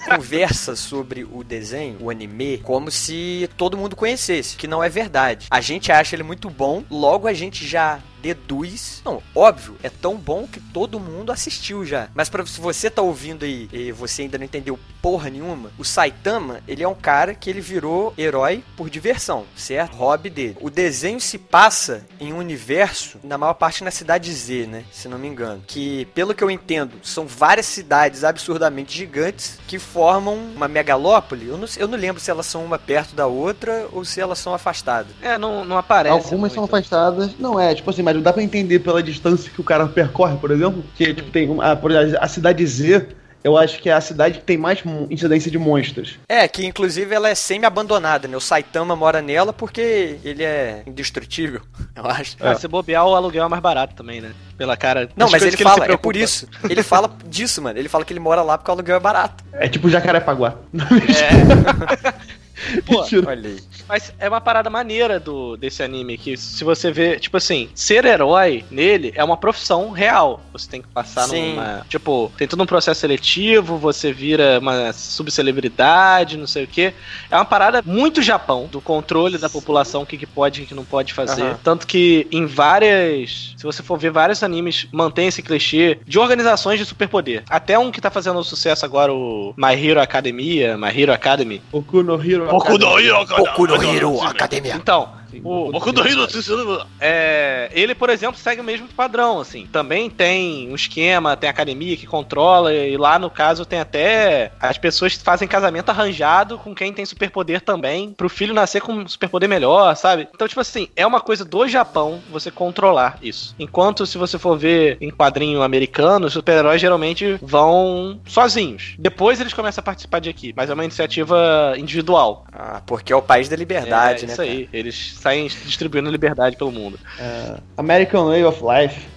conversa 0.09 0.75
sobre 0.75 1.23
o 1.23 1.43
desenho, 1.43 1.97
o 2.01 2.09
anime, 2.09 2.57
como 2.59 2.91
se 2.91 3.49
todo 3.57 3.77
mundo 3.77 3.95
conhecesse, 3.95 4.55
que 4.55 4.67
não 4.67 4.83
é 4.83 4.89
verdade. 4.89 5.47
A 5.49 5.61
gente 5.61 5.91
acha 5.91 6.15
ele 6.15 6.23
muito 6.23 6.49
bom, 6.49 6.83
logo 6.89 7.27
a 7.27 7.33
gente 7.33 7.67
já 7.67 7.99
deduz. 8.21 9.01
Não, 9.03 9.21
óbvio, 9.35 9.77
é 9.81 9.89
tão 9.89 10.15
bom 10.15 10.47
que 10.47 10.59
todo 10.59 10.99
mundo 10.99 11.31
assistiu 11.31 11.85
já. 11.85 12.09
Mas 12.13 12.29
para 12.29 12.45
se 12.45 12.59
você 12.59 12.89
tá 12.89 13.01
ouvindo 13.01 13.45
aí 13.45 13.69
e 13.71 13.91
você 13.91 14.23
ainda 14.23 14.37
não 14.37 14.45
entendeu 14.45 14.79
porra 15.01 15.29
nenhuma, 15.29 15.71
o 15.77 15.85
Saitama, 15.85 16.61
ele 16.67 16.83
é 16.83 16.87
um 16.87 16.95
cara 16.95 17.33
que 17.33 17.49
ele 17.49 17.61
virou 17.61 18.13
herói 18.17 18.63
por 18.75 18.89
diversão, 18.89 19.45
certo? 19.55 19.95
Hobby 19.95 20.29
dele. 20.29 20.57
O 20.61 20.69
desenho 20.69 21.19
se 21.19 21.37
passa 21.37 22.05
em 22.19 22.33
um 22.33 22.37
universo, 22.37 23.17
na 23.23 23.37
maior 23.37 23.53
parte 23.53 23.83
na 23.83 23.91
cidade 23.91 24.31
Z, 24.31 24.67
né? 24.67 24.83
Se 24.91 25.07
não 25.07 25.17
me 25.17 25.27
engano. 25.27 25.63
Que, 25.65 26.05
pelo 26.13 26.33
que 26.33 26.43
eu 26.43 26.51
entendo, 26.51 26.93
são 27.03 27.25
várias 27.25 27.65
cidades 27.65 28.23
absurdamente 28.23 28.95
gigantes 28.95 29.59
que 29.67 29.79
formam 29.79 30.35
uma 30.55 30.67
megalópole. 30.67 31.47
Eu 31.47 31.57
não, 31.57 31.67
eu 31.77 31.87
não 31.87 31.97
lembro 31.97 32.21
se 32.21 32.29
elas 32.29 32.45
são 32.45 32.63
uma 32.63 32.77
perto 32.77 33.15
da 33.15 33.27
outra 33.27 33.87
ou 33.91 34.03
se 34.03 34.19
elas 34.19 34.39
são 34.39 34.53
afastadas. 34.53 35.13
É, 35.21 35.37
não, 35.37 35.63
não 35.63 35.77
aparece. 35.77 36.13
Algumas 36.13 36.39
muito. 36.39 36.55
são 36.55 36.63
afastadas. 36.65 37.31
Não 37.39 37.59
é, 37.59 37.73
tipo 37.73 37.89
assim, 37.89 38.01
mas 38.09 38.15
não 38.15 38.23
dá 38.23 38.33
pra 38.33 38.41
entender 38.41 38.79
pela 38.79 39.03
distância 39.03 39.51
que 39.51 39.61
o 39.61 39.63
cara 39.63 39.87
percorre, 39.87 40.35
por 40.37 40.49
exemplo. 40.49 40.83
Que, 40.95 41.13
tipo, 41.13 41.29
tem 41.29 41.47
uma, 41.47 41.73
exemplo, 41.73 42.17
a 42.19 42.27
cidade 42.27 42.65
Z. 42.65 43.07
Eu 43.41 43.55
acho 43.55 43.79
que 43.79 43.89
é 43.89 43.93
a 43.93 44.01
cidade 44.01 44.39
que 44.39 44.43
tem 44.43 44.57
mais 44.57 44.83
incidência 45.09 45.49
de 45.49 45.57
monstros. 45.57 46.19
É, 46.27 46.45
que 46.45 46.65
inclusive 46.65 47.15
ela 47.15 47.29
é 47.29 47.35
semi-abandonada, 47.35 48.27
né? 48.27 48.35
O 48.35 48.41
Saitama 48.41 48.97
mora 48.97 49.21
nela 49.21 49.53
porque 49.53 50.17
ele 50.25 50.43
é 50.43 50.83
indestrutível, 50.85 51.61
eu 51.95 52.05
acho. 52.05 52.35
Ah, 52.41 52.55
se 52.55 52.67
bobear, 52.67 53.05
o 53.07 53.15
aluguel 53.15 53.45
é 53.45 53.47
mais 53.47 53.61
barato 53.61 53.95
também, 53.95 54.19
né? 54.19 54.33
Pela 54.57 54.75
cara. 54.75 55.07
Não, 55.15 55.29
mas 55.29 55.41
ele 55.41 55.55
que 55.55 55.63
fala, 55.63 55.85
se 55.85 55.91
é 55.91 55.95
por 55.95 56.17
isso. 56.17 56.49
Ele 56.69 56.83
fala 56.83 57.09
disso, 57.27 57.61
mano. 57.61 57.79
Ele 57.79 57.87
fala 57.87 58.03
que 58.03 58.11
ele 58.11 58.19
mora 58.19 58.41
lá 58.41 58.57
porque 58.57 58.71
o 58.71 58.73
aluguel 58.73 58.97
é 58.97 58.99
barato. 58.99 59.41
É 59.53 59.69
tipo 59.69 59.89
Jacarepaguá. 59.89 60.55
É. 60.73 62.29
Pô. 62.85 63.05
Olha 63.27 63.49
aí. 63.49 63.59
Mas 63.87 64.13
é 64.19 64.29
uma 64.29 64.39
parada 64.41 64.69
maneira 64.69 65.19
do, 65.19 65.57
desse 65.57 65.81
anime, 65.81 66.17
que 66.17 66.37
se 66.37 66.63
você 66.63 66.91
vê, 66.91 67.19
tipo 67.19 67.37
assim, 67.37 67.69
ser 67.73 68.05
herói 68.05 68.63
nele 68.69 69.11
é 69.15 69.23
uma 69.23 69.37
profissão 69.37 69.89
real. 69.89 70.41
Você 70.53 70.69
tem 70.69 70.81
que 70.81 70.87
passar 70.87 71.27
Sim. 71.27 71.55
numa. 71.55 71.85
Tipo, 71.89 72.31
tem 72.37 72.47
todo 72.47 72.61
um 72.61 72.67
processo 72.67 72.99
seletivo, 73.01 73.77
você 73.77 74.11
vira 74.11 74.59
uma 74.59 74.93
subcelebridade, 74.93 76.37
não 76.37 76.47
sei 76.47 76.65
o 76.65 76.67
quê. 76.67 76.93
É 77.31 77.35
uma 77.35 77.45
parada 77.45 77.81
muito 77.85 78.21
Japão, 78.21 78.67
do 78.71 78.79
controle 78.81 79.37
da 79.37 79.49
população, 79.49 80.03
o 80.03 80.05
que, 80.05 80.17
que 80.17 80.27
pode 80.27 80.61
e 80.61 80.63
o 80.63 80.67
que 80.67 80.75
não 80.75 80.85
pode 80.85 81.13
fazer. 81.13 81.41
Aham. 81.41 81.59
Tanto 81.63 81.87
que 81.87 82.27
em 82.31 82.45
várias. 82.45 83.53
Se 83.57 83.63
você 83.63 83.81
for 83.81 83.97
ver 83.97 84.11
vários 84.11 84.43
animes, 84.43 84.87
mantém 84.91 85.27
esse 85.27 85.41
clichê 85.41 85.99
de 86.05 86.19
organizações 86.19 86.79
de 86.79 86.85
superpoder. 86.85 87.43
Até 87.49 87.77
um 87.77 87.91
que 87.91 88.01
tá 88.01 88.11
fazendo 88.11 88.43
sucesso 88.43 88.85
agora, 88.85 89.13
o 89.13 89.53
My 89.57 89.73
Hero 89.73 90.01
Academia, 90.01 90.77
My 90.77 90.87
Hero 90.87 91.13
Academy. 91.13 91.61
Boku 91.71 92.03
no 92.03 92.21
Hero. 92.23 92.48
Boku 92.49 92.77
no 92.77 92.99
Hero 92.99 93.25
Boku 93.25 93.67
no 93.67 93.83
Hero 93.83 94.21
Academia. 94.21 94.75
Então, 94.75 95.09
Sim, 95.29 95.41
o 95.43 95.71
Boku 95.71 95.89
Hero. 95.89 96.27
Hero, 96.27 96.87
é, 96.99 97.69
ele, 97.73 97.93
por 97.93 98.09
exemplo, 98.09 98.39
segue 98.39 98.61
o 98.61 98.63
mesmo 98.63 98.87
padrão, 98.87 99.39
assim. 99.39 99.67
Também 99.71 100.09
tem 100.09 100.69
um 100.69 100.75
esquema, 100.75 101.37
tem 101.37 101.49
academia 101.49 101.95
que 101.95 102.07
controla, 102.07 102.73
e 102.73 102.97
lá 102.97 103.19
no 103.19 103.29
caso 103.29 103.65
tem 103.65 103.79
até 103.79 104.51
as 104.59 104.77
pessoas 104.77 105.15
que 105.15 105.23
fazem 105.23 105.47
casamento 105.47 105.89
arranjado 105.89 106.57
com 106.57 106.73
quem 106.73 106.93
tem 106.93 107.05
superpoder 107.05 107.61
também, 107.61 108.11
pro 108.13 108.29
filho 108.29 108.53
nascer 108.53 108.81
com 108.81 108.93
um 108.93 109.07
superpoder 109.07 109.47
melhor, 109.47 109.95
sabe? 109.95 110.27
Então, 110.33 110.47
tipo 110.47 110.61
assim, 110.61 110.87
é 110.95 111.05
uma 111.05 111.21
coisa 111.21 111.45
do 111.45 111.67
Japão 111.67 112.21
você 112.29 112.49
controlar 112.51 113.17
isso. 113.21 113.55
Enquanto 113.59 114.05
se 114.05 114.17
você 114.17 114.37
for 114.37 114.57
ver 114.57 114.97
em 114.99 115.11
quadrinho 115.11 115.61
americano, 115.61 116.27
os 116.27 116.33
super-heróis 116.33 116.81
geralmente 116.81 117.37
vão 117.41 118.19
sozinhos. 118.25 118.95
Depois 118.97 119.39
eles 119.39 119.53
começam 119.53 119.81
a 119.81 119.85
participar 119.85 120.19
de 120.19 120.29
equipe, 120.29 120.53
mas 120.55 120.69
é 120.69 120.73
uma 120.73 120.83
iniciativa 120.83 121.75
individual. 121.77 122.45
Ah, 122.51 122.81
porque 122.85 123.13
é 123.13 123.15
o 123.15 123.21
país 123.21 123.47
da 123.49 123.55
liberdade, 123.55 124.23
é, 124.23 124.27
né? 124.27 124.33
Isso 124.33 124.41
cara? 124.41 124.49
aí, 124.49 124.69
eles 124.71 125.18
saem 125.19 125.47
distribuindo 125.47 126.09
liberdade 126.09 126.55
pelo 126.55 126.71
mundo. 126.71 126.99
É, 127.19 127.57
American 127.77 128.27
Way 128.27 128.43
of 128.45 128.61
Life. 128.63 129.07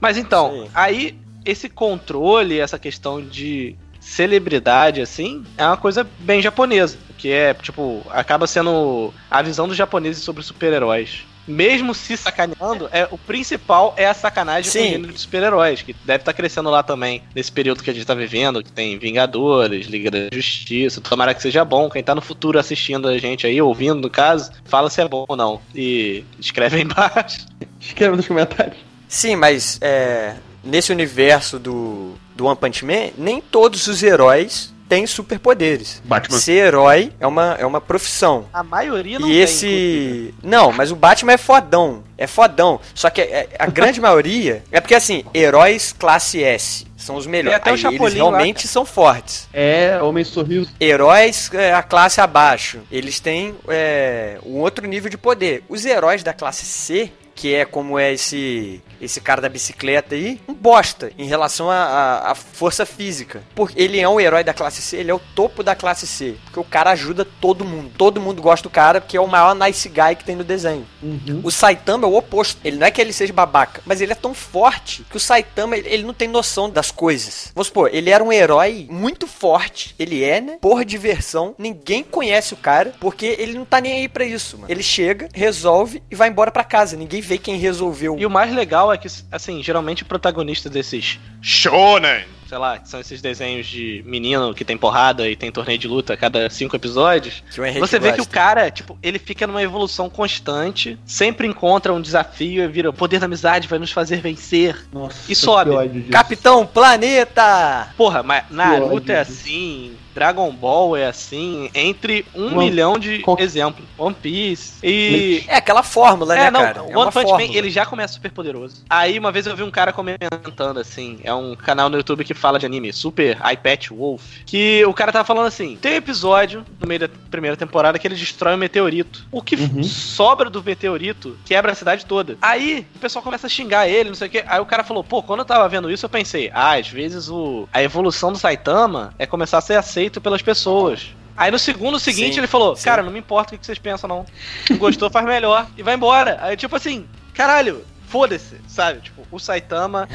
Mas 0.00 0.16
então, 0.16 0.64
Isso 0.64 0.70
aí 0.74 1.18
esse 1.44 1.68
controle, 1.68 2.58
essa 2.58 2.78
questão 2.78 3.22
de 3.22 3.74
celebridade, 4.00 5.00
assim, 5.00 5.44
é 5.56 5.64
uma 5.64 5.76
coisa 5.76 6.06
bem 6.20 6.42
japonesa. 6.42 6.98
Que 7.16 7.32
é, 7.32 7.54
tipo, 7.54 8.02
acaba 8.10 8.46
sendo 8.46 9.12
a 9.30 9.42
visão 9.42 9.66
dos 9.66 9.76
japoneses 9.76 10.22
sobre 10.22 10.42
super-heróis. 10.42 11.26
Mesmo 11.48 11.94
se 11.94 12.16
sacaneando, 12.16 12.88
é, 12.92 13.08
o 13.10 13.16
principal 13.16 13.94
é 13.96 14.06
a 14.06 14.14
sacanagem 14.14 14.70
com 14.70 14.78
o 14.78 14.82
Sim. 14.82 14.90
gênero 14.90 15.12
de 15.12 15.20
super-heróis, 15.20 15.82
que 15.82 15.94
deve 16.04 16.20
estar 16.20 16.32
crescendo 16.32 16.68
lá 16.70 16.82
também, 16.82 17.22
nesse 17.34 17.50
período 17.50 17.82
que 17.82 17.90
a 17.90 17.94
gente 17.94 18.06
tá 18.06 18.14
vivendo, 18.14 18.62
que 18.62 18.70
tem 18.70 18.98
Vingadores, 18.98 19.86
Liga 19.86 20.10
da 20.10 20.28
Justiça, 20.32 21.00
tomara 21.00 21.34
que 21.34 21.42
seja 21.42 21.64
bom. 21.64 21.88
Quem 21.88 22.02
tá 22.02 22.14
no 22.14 22.20
futuro 22.20 22.58
assistindo 22.58 23.08
a 23.08 23.16
gente 23.18 23.46
aí, 23.46 23.60
ouvindo 23.60 24.00
no 24.00 24.10
caso, 24.10 24.50
fala 24.64 24.90
se 24.90 25.00
é 25.00 25.08
bom 25.08 25.24
ou 25.26 25.36
não. 25.36 25.60
E 25.74 26.24
escreve 26.38 26.76
aí 26.76 26.82
embaixo. 26.82 27.46
Escreva 27.80 28.16
nos 28.16 28.26
comentários. 28.26 28.76
Sim, 29.08 29.36
mas 29.36 29.78
é, 29.80 30.34
nesse 30.62 30.92
universo 30.92 31.58
do, 31.58 32.14
do 32.36 32.44
One 32.44 32.56
Punch 32.56 32.84
Man, 32.84 33.10
nem 33.16 33.40
todos 33.40 33.86
os 33.86 34.02
heróis 34.02 34.74
têm 34.88 35.06
superpoderes. 35.06 36.00
Batman. 36.04 36.38
Ser 36.38 36.52
herói 36.66 37.12
é 37.20 37.26
uma, 37.26 37.56
é 37.58 37.66
uma 37.66 37.80
profissão. 37.80 38.46
A 38.52 38.62
maioria 38.62 39.18
não 39.18 39.28
e 39.28 39.32
tem, 39.32 39.40
esse. 39.42 39.66
inclusive. 39.66 40.34
Não, 40.42 40.72
mas 40.72 40.90
o 40.90 40.96
Batman 40.96 41.32
é 41.32 41.36
fodão. 41.36 42.02
É 42.16 42.26
fodão. 42.26 42.80
Só 42.94 43.10
que 43.10 43.20
é- 43.20 43.48
a 43.58 43.66
grande 43.66 44.00
maioria. 44.02 44.62
É 44.72 44.80
porque 44.80 44.94
assim, 44.94 45.24
heróis 45.34 45.92
classe 45.96 46.42
S 46.42 46.86
são 46.96 47.16
os 47.16 47.26
melhores. 47.26 47.56
até 47.58 47.70
o 47.70 47.74
Aí 47.74 47.80
eles 47.80 47.92
Chapolin 47.92 48.18
lá, 48.18 48.30
realmente 48.30 48.66
são 48.66 48.84
fortes. 48.84 49.48
É, 49.52 49.98
Homem 50.02 50.24
Sorriso. 50.24 50.70
Heróis, 50.80 51.50
é, 51.54 51.72
a 51.72 51.82
classe 51.82 52.20
abaixo, 52.20 52.80
eles 52.90 53.20
têm 53.20 53.54
é, 53.68 54.38
um 54.44 54.56
outro 54.56 54.86
nível 54.86 55.08
de 55.10 55.16
poder. 55.18 55.62
Os 55.68 55.84
heróis 55.84 56.22
da 56.24 56.32
classe 56.32 56.64
C, 56.64 57.12
que 57.34 57.54
é 57.54 57.64
como 57.64 57.98
é 57.98 58.12
esse 58.12 58.82
esse 59.00 59.20
cara 59.20 59.40
da 59.40 59.48
bicicleta 59.48 60.16
aí, 60.16 60.40
um 60.48 60.54
bosta 60.60 61.10
em 61.18 61.26
relação 61.26 61.70
à- 61.70 62.34
força 62.34 62.84
física. 62.86 63.42
Porque 63.54 63.80
ele 63.80 63.98
é 64.00 64.08
um 64.08 64.20
herói 64.20 64.42
da 64.44 64.52
classe 64.54 64.80
C, 64.82 64.96
ele 64.98 65.10
é 65.10 65.14
o 65.14 65.20
topo 65.34 65.62
da 65.62 65.74
classe 65.74 66.06
C. 66.06 66.36
Porque 66.44 66.60
o 66.60 66.64
cara 66.64 66.90
ajuda 66.90 67.24
todo 67.24 67.64
mundo. 67.64 67.90
Todo 67.96 68.20
mundo 68.20 68.42
gosta 68.42 68.62
do 68.62 68.70
cara, 68.70 69.00
porque 69.00 69.16
é 69.16 69.20
o 69.20 69.26
maior 69.26 69.54
nice 69.54 69.88
guy 69.88 70.16
que 70.16 70.24
tem 70.24 70.36
no 70.36 70.44
desenho. 70.44 70.86
Uhum. 71.02 71.40
O 71.44 71.50
Saitama 71.50 72.06
é 72.06 72.10
o 72.10 72.16
oposto. 72.16 72.60
Ele 72.64 72.76
não 72.76 72.86
é 72.86 72.90
que 72.90 73.00
ele 73.00 73.12
seja 73.12 73.32
babaca, 73.32 73.80
mas 73.86 74.00
ele 74.00 74.12
é 74.12 74.16
tão 74.16 74.34
forte 74.34 75.04
que 75.10 75.16
o 75.16 75.20
Saitama, 75.20 75.76
ele, 75.76 75.88
ele 75.88 76.02
não 76.02 76.14
tem 76.14 76.28
noção 76.28 76.68
das 76.68 76.90
coisas. 76.90 77.50
Vamos 77.54 77.68
supor, 77.68 77.90
ele 77.92 78.10
era 78.10 78.22
um 78.22 78.32
herói 78.32 78.86
muito 78.90 79.26
forte. 79.26 79.94
Ele 79.98 80.22
é, 80.24 80.40
né? 80.40 80.58
Por 80.60 80.84
diversão. 80.84 81.54
Ninguém 81.58 82.02
conhece 82.02 82.54
o 82.54 82.56
cara, 82.56 82.92
porque 83.00 83.36
ele 83.38 83.54
não 83.54 83.64
tá 83.64 83.80
nem 83.80 83.92
aí 84.00 84.08
pra 84.08 84.24
isso, 84.24 84.56
mano. 84.58 84.70
Ele 84.70 84.82
chega, 84.82 85.28
resolve 85.32 86.02
e 86.10 86.14
vai 86.14 86.28
embora 86.28 86.50
pra 86.50 86.64
casa. 86.64 86.96
Ninguém 86.96 87.20
vê 87.20 87.38
quem 87.38 87.56
resolveu. 87.56 88.16
E 88.18 88.26
o 88.26 88.30
mais 88.30 88.52
legal 88.54 88.92
é 88.92 88.98
que, 88.98 89.06
assim, 89.30 89.62
geralmente 89.62 90.02
o 90.02 90.06
protagonista 90.06 90.47
desses 90.70 91.18
shonen, 91.42 92.24
sei 92.48 92.58
lá, 92.58 92.78
que 92.78 92.88
são 92.88 92.98
esses 92.98 93.20
desenhos 93.20 93.66
de 93.66 94.02
menino 94.06 94.54
que 94.54 94.64
tem 94.64 94.76
porrada 94.76 95.28
e 95.28 95.36
tem 95.36 95.52
torneio 95.52 95.78
de 95.78 95.86
luta 95.86 96.14
a 96.14 96.16
cada 96.16 96.48
cinco 96.48 96.74
episódios, 96.74 97.42
você 97.78 97.98
vê 97.98 98.12
que 98.12 98.20
o 98.22 98.26
cara, 98.28 98.70
tipo, 98.70 98.98
ele 99.02 99.18
fica 99.18 99.46
numa 99.46 99.62
evolução 99.62 100.08
constante, 100.08 100.98
sempre 101.04 101.46
encontra 101.46 101.92
um 101.92 102.00
desafio 102.00 102.64
e 102.64 102.68
vira 102.68 102.88
o 102.88 102.92
poder 102.92 103.20
da 103.20 103.26
amizade 103.26 103.68
vai 103.68 103.78
nos 103.78 103.92
fazer 103.92 104.20
vencer. 104.20 104.76
Nossa, 104.92 105.30
E 105.30 105.34
sobe. 105.34 105.70
Capitão 106.10 106.66
Planeta! 106.66 107.92
Porra, 107.96 108.22
mas 108.22 108.44
Naruto 108.50 109.12
é 109.12 109.20
assim, 109.20 109.92
Dragon 110.18 110.50
Ball 110.52 110.96
é 110.96 111.06
assim, 111.06 111.70
entre 111.72 112.26
um 112.34 112.46
One- 112.46 112.56
milhão 112.70 112.98
de 112.98 113.20
qual- 113.20 113.38
exemplos. 113.38 113.84
One 113.96 114.14
Piece. 114.14 114.74
E. 114.82 115.44
É 115.46 115.56
aquela 115.56 115.82
fórmula, 115.82 116.36
É, 116.36 116.44
né, 116.44 116.50
não, 116.50 116.60
cara? 116.60 116.82
o 116.82 116.86
é 116.86 116.88
One 116.88 116.96
uma 116.96 117.12
Punch 117.12 117.26
fórmula. 117.28 117.38
Man, 117.52 117.56
ele 117.56 117.70
já 117.70 117.86
começa 117.86 118.14
super 118.14 118.30
poderoso. 118.32 118.82
Aí 118.90 119.18
uma 119.18 119.30
vez 119.30 119.46
eu 119.46 119.54
vi 119.54 119.62
um 119.62 119.70
cara 119.70 119.92
comentando 119.92 120.78
assim, 120.80 121.18
é 121.22 121.32
um 121.32 121.54
canal 121.54 121.88
no 121.88 121.96
YouTube 121.96 122.24
que 122.24 122.34
fala 122.34 122.58
de 122.58 122.66
anime, 122.66 122.92
Super 122.92 123.38
iPad 123.52 123.88
Wolf, 123.90 124.22
que 124.44 124.84
o 124.86 124.92
cara 124.92 125.12
tava 125.12 125.24
falando 125.24 125.46
assim, 125.46 125.76
tem 125.80 125.92
um 125.92 125.96
episódio 125.96 126.64
no 126.80 126.86
meio 126.88 127.00
da 127.00 127.08
primeira 127.30 127.56
temporada 127.56 127.98
que 127.98 128.06
ele 128.06 128.14
destrói 128.14 128.54
um 128.54 128.58
meteorito. 128.58 129.26
O 129.30 129.40
que 129.42 129.54
Uhum. 129.56 129.82
sobra 129.84 130.48
do 130.50 130.62
meteorito 130.62 131.36
quebra 131.44 131.72
a 131.72 131.74
cidade 131.74 132.04
toda. 132.06 132.36
Aí 132.42 132.86
o 132.94 132.98
pessoal 132.98 133.22
começa 133.22 133.46
a 133.46 133.50
xingar 133.50 133.88
ele, 133.88 134.08
não 134.08 134.16
sei 134.16 134.28
o 134.28 134.30
que. 134.30 134.44
Aí 134.46 134.60
o 134.60 134.66
cara 134.66 134.82
falou, 134.84 135.04
pô, 135.04 135.22
quando 135.22 135.40
eu 135.40 135.44
tava 135.44 135.68
vendo 135.68 135.90
isso 135.90 136.04
eu 136.06 136.10
pensei, 136.10 136.50
ah, 136.54 136.72
às 136.78 136.88
vezes 136.88 137.28
o 137.28 137.68
a 137.72 137.82
evolução 137.82 138.32
do 138.32 138.38
Saitama 138.38 139.12
é 139.18 139.26
começar 139.26 139.58
a 139.58 139.60
ser 139.60 139.74
aceito 139.74 140.07
pelas 140.10 140.42
pessoas. 140.42 141.14
Aí 141.36 141.50
no 141.50 141.58
segundo 141.58 142.00
seguinte 142.00 142.34
Sim, 142.34 142.40
ele 142.40 142.46
falou, 142.48 142.74
sim. 142.74 142.84
cara, 142.84 143.02
não 143.02 143.12
me 143.12 143.18
importa 143.20 143.54
o 143.54 143.58
que 143.58 143.64
vocês 143.64 143.78
pensam 143.78 144.08
não. 144.08 144.26
Não 144.68 144.76
gostou, 144.76 145.08
faz 145.08 145.24
melhor. 145.24 145.68
E 145.76 145.82
vai 145.82 145.94
embora. 145.94 146.38
Aí 146.40 146.56
tipo 146.56 146.74
assim, 146.74 147.06
caralho, 147.32 147.84
foda-se, 148.08 148.56
sabe? 148.66 149.00
Tipo, 149.00 149.17
o 149.30 149.38
Saitama 149.38 150.08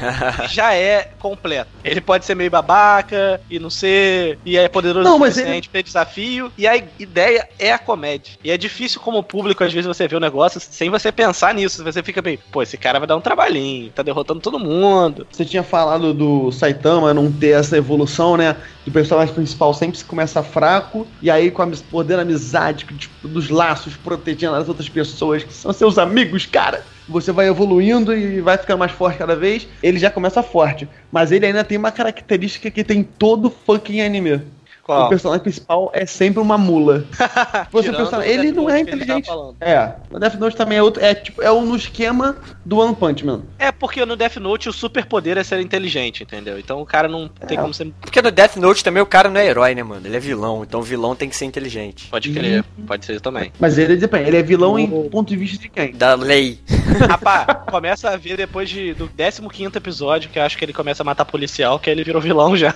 já 0.50 0.74
é 0.74 1.10
completo. 1.18 1.70
Ele 1.82 2.00
pode 2.00 2.24
ser 2.24 2.34
meio 2.34 2.50
babaca 2.50 3.40
e 3.48 3.58
não 3.58 3.70
ser. 3.70 4.38
E 4.44 4.56
é 4.56 4.68
poderoso 4.68 5.08
Não, 5.08 5.18
mas 5.18 5.34
suficiente 5.34 5.68
pra 5.68 5.78
ter 5.78 5.84
desafio. 5.84 6.52
E 6.56 6.66
a 6.66 6.76
ideia 6.76 7.48
é 7.58 7.72
a 7.72 7.78
comédia. 7.78 8.34
E 8.42 8.50
é 8.50 8.56
difícil, 8.56 9.00
como 9.00 9.22
público, 9.22 9.64
às 9.64 9.72
vezes 9.72 9.86
você 9.86 10.08
vê 10.08 10.16
o 10.16 10.20
negócio 10.20 10.60
sem 10.60 10.90
você 10.90 11.10
pensar 11.12 11.54
nisso. 11.54 11.82
Você 11.84 12.02
fica 12.02 12.20
bem, 12.20 12.38
pô, 12.50 12.62
esse 12.62 12.76
cara 12.76 12.98
vai 12.98 13.08
dar 13.08 13.16
um 13.16 13.20
trabalhinho, 13.20 13.90
tá 13.90 14.02
derrotando 14.02 14.40
todo 14.40 14.58
mundo. 14.58 15.26
Você 15.30 15.44
tinha 15.44 15.62
falado 15.62 16.12
do 16.12 16.50
Saitama 16.52 17.14
não 17.14 17.30
ter 17.30 17.50
essa 17.50 17.76
evolução, 17.76 18.36
né? 18.36 18.56
Do 18.84 18.90
personagem 18.90 19.34
principal 19.34 19.72
sempre 19.72 19.98
se 19.98 20.04
começa 20.04 20.42
fraco, 20.42 21.06
e 21.22 21.30
aí 21.30 21.50
com 21.50 21.62
a 21.62 21.68
poder 21.90 22.16
da 22.16 22.22
amizade, 22.22 22.84
tipo, 22.84 23.28
dos 23.28 23.48
laços, 23.48 23.96
protegendo 23.96 24.56
as 24.56 24.68
outras 24.68 24.88
pessoas 24.88 25.42
que 25.42 25.52
são 25.52 25.72
seus 25.72 25.98
amigos, 25.98 26.46
cara. 26.46 26.84
Você 27.08 27.32
vai 27.32 27.48
evoluindo 27.48 28.16
e 28.16 28.40
vai 28.40 28.56
ficando 28.56 28.78
mais 28.78 28.92
forte 28.92 29.18
cada 29.18 29.36
vez. 29.36 29.68
Ele 29.82 29.98
já 29.98 30.10
começa 30.10 30.42
forte. 30.42 30.88
Mas 31.12 31.32
ele 31.32 31.46
ainda 31.46 31.62
tem 31.62 31.76
uma 31.76 31.92
característica 31.92 32.70
que 32.70 32.82
tem 32.82 33.02
todo 33.02 33.50
fucking 33.50 34.00
anime. 34.00 34.42
O 34.86 35.08
personagem 35.08 35.42
principal 35.42 35.90
é 35.94 36.04
sempre 36.06 36.40
uma 36.40 36.58
mula. 36.58 37.04
Você 37.72 37.90
Tirando 37.90 38.04
pensa, 38.04 38.18
o 38.18 38.22
ele 38.22 38.42
Death 38.52 38.54
não 38.56 38.70
é 38.70 38.80
inteligente. 38.80 39.30
É, 39.60 39.92
o 40.10 40.18
Death 40.18 40.34
Note 40.34 40.56
também 40.56 40.78
é 40.78 40.82
outro. 40.82 41.02
É 41.04 41.14
tipo, 41.14 41.42
é 41.42 41.50
um 41.50 41.64
no 41.64 41.76
esquema 41.76 42.36
do 42.64 42.78
One 42.78 42.94
Punch 42.94 43.24
Man. 43.24 43.42
É 43.58 43.72
porque 43.72 44.04
no 44.04 44.16
Death 44.16 44.36
Note 44.36 44.68
o 44.68 44.72
superpoder 44.72 45.38
é 45.38 45.44
ser 45.44 45.60
inteligente, 45.60 46.22
entendeu? 46.22 46.58
Então 46.58 46.80
o 46.80 46.86
cara 46.86 47.08
não 47.08 47.28
tem 47.28 47.56
É. 47.56 47.60
como 47.60 47.72
ser. 47.72 47.92
Porque 48.00 48.20
no 48.20 48.30
Death 48.30 48.56
Note 48.56 48.84
também 48.84 49.02
o 49.02 49.06
cara 49.06 49.28
não 49.30 49.40
é 49.40 49.46
herói, 49.46 49.74
né, 49.74 49.82
mano? 49.82 50.06
Ele 50.06 50.16
é 50.16 50.20
vilão, 50.20 50.62
então 50.62 50.80
o 50.80 50.82
vilão 50.82 51.14
tem 51.14 51.28
que 51.28 51.36
ser 51.36 51.44
inteligente. 51.44 52.08
Pode 52.08 52.30
crer, 52.30 52.64
pode 52.86 53.04
ser 53.04 53.20
também. 53.20 53.52
Mas 53.58 53.78
ele 53.78 53.96
depende, 53.96 54.28
ele 54.28 54.36
é 54.36 54.42
vilão 54.42 54.78
em 54.78 54.88
ponto 55.08 55.28
de 55.28 55.36
vista 55.36 55.58
de 55.58 55.68
quem? 55.68 55.92
Da 55.92 56.14
lei. 56.14 56.58
Rapaz, 57.08 57.46
começa 57.70 58.10
a 58.10 58.16
ver 58.16 58.36
depois 58.36 58.68
de, 58.68 58.94
do 58.94 59.08
15 59.08 59.76
episódio, 59.76 60.30
que 60.30 60.38
eu 60.38 60.42
acho 60.42 60.56
que 60.56 60.64
ele 60.64 60.72
começa 60.72 61.02
a 61.02 61.04
matar 61.04 61.24
policial, 61.24 61.78
que 61.78 61.90
aí 61.90 61.94
ele 61.96 62.04
virou 62.04 62.20
vilão 62.20 62.56
já. 62.56 62.74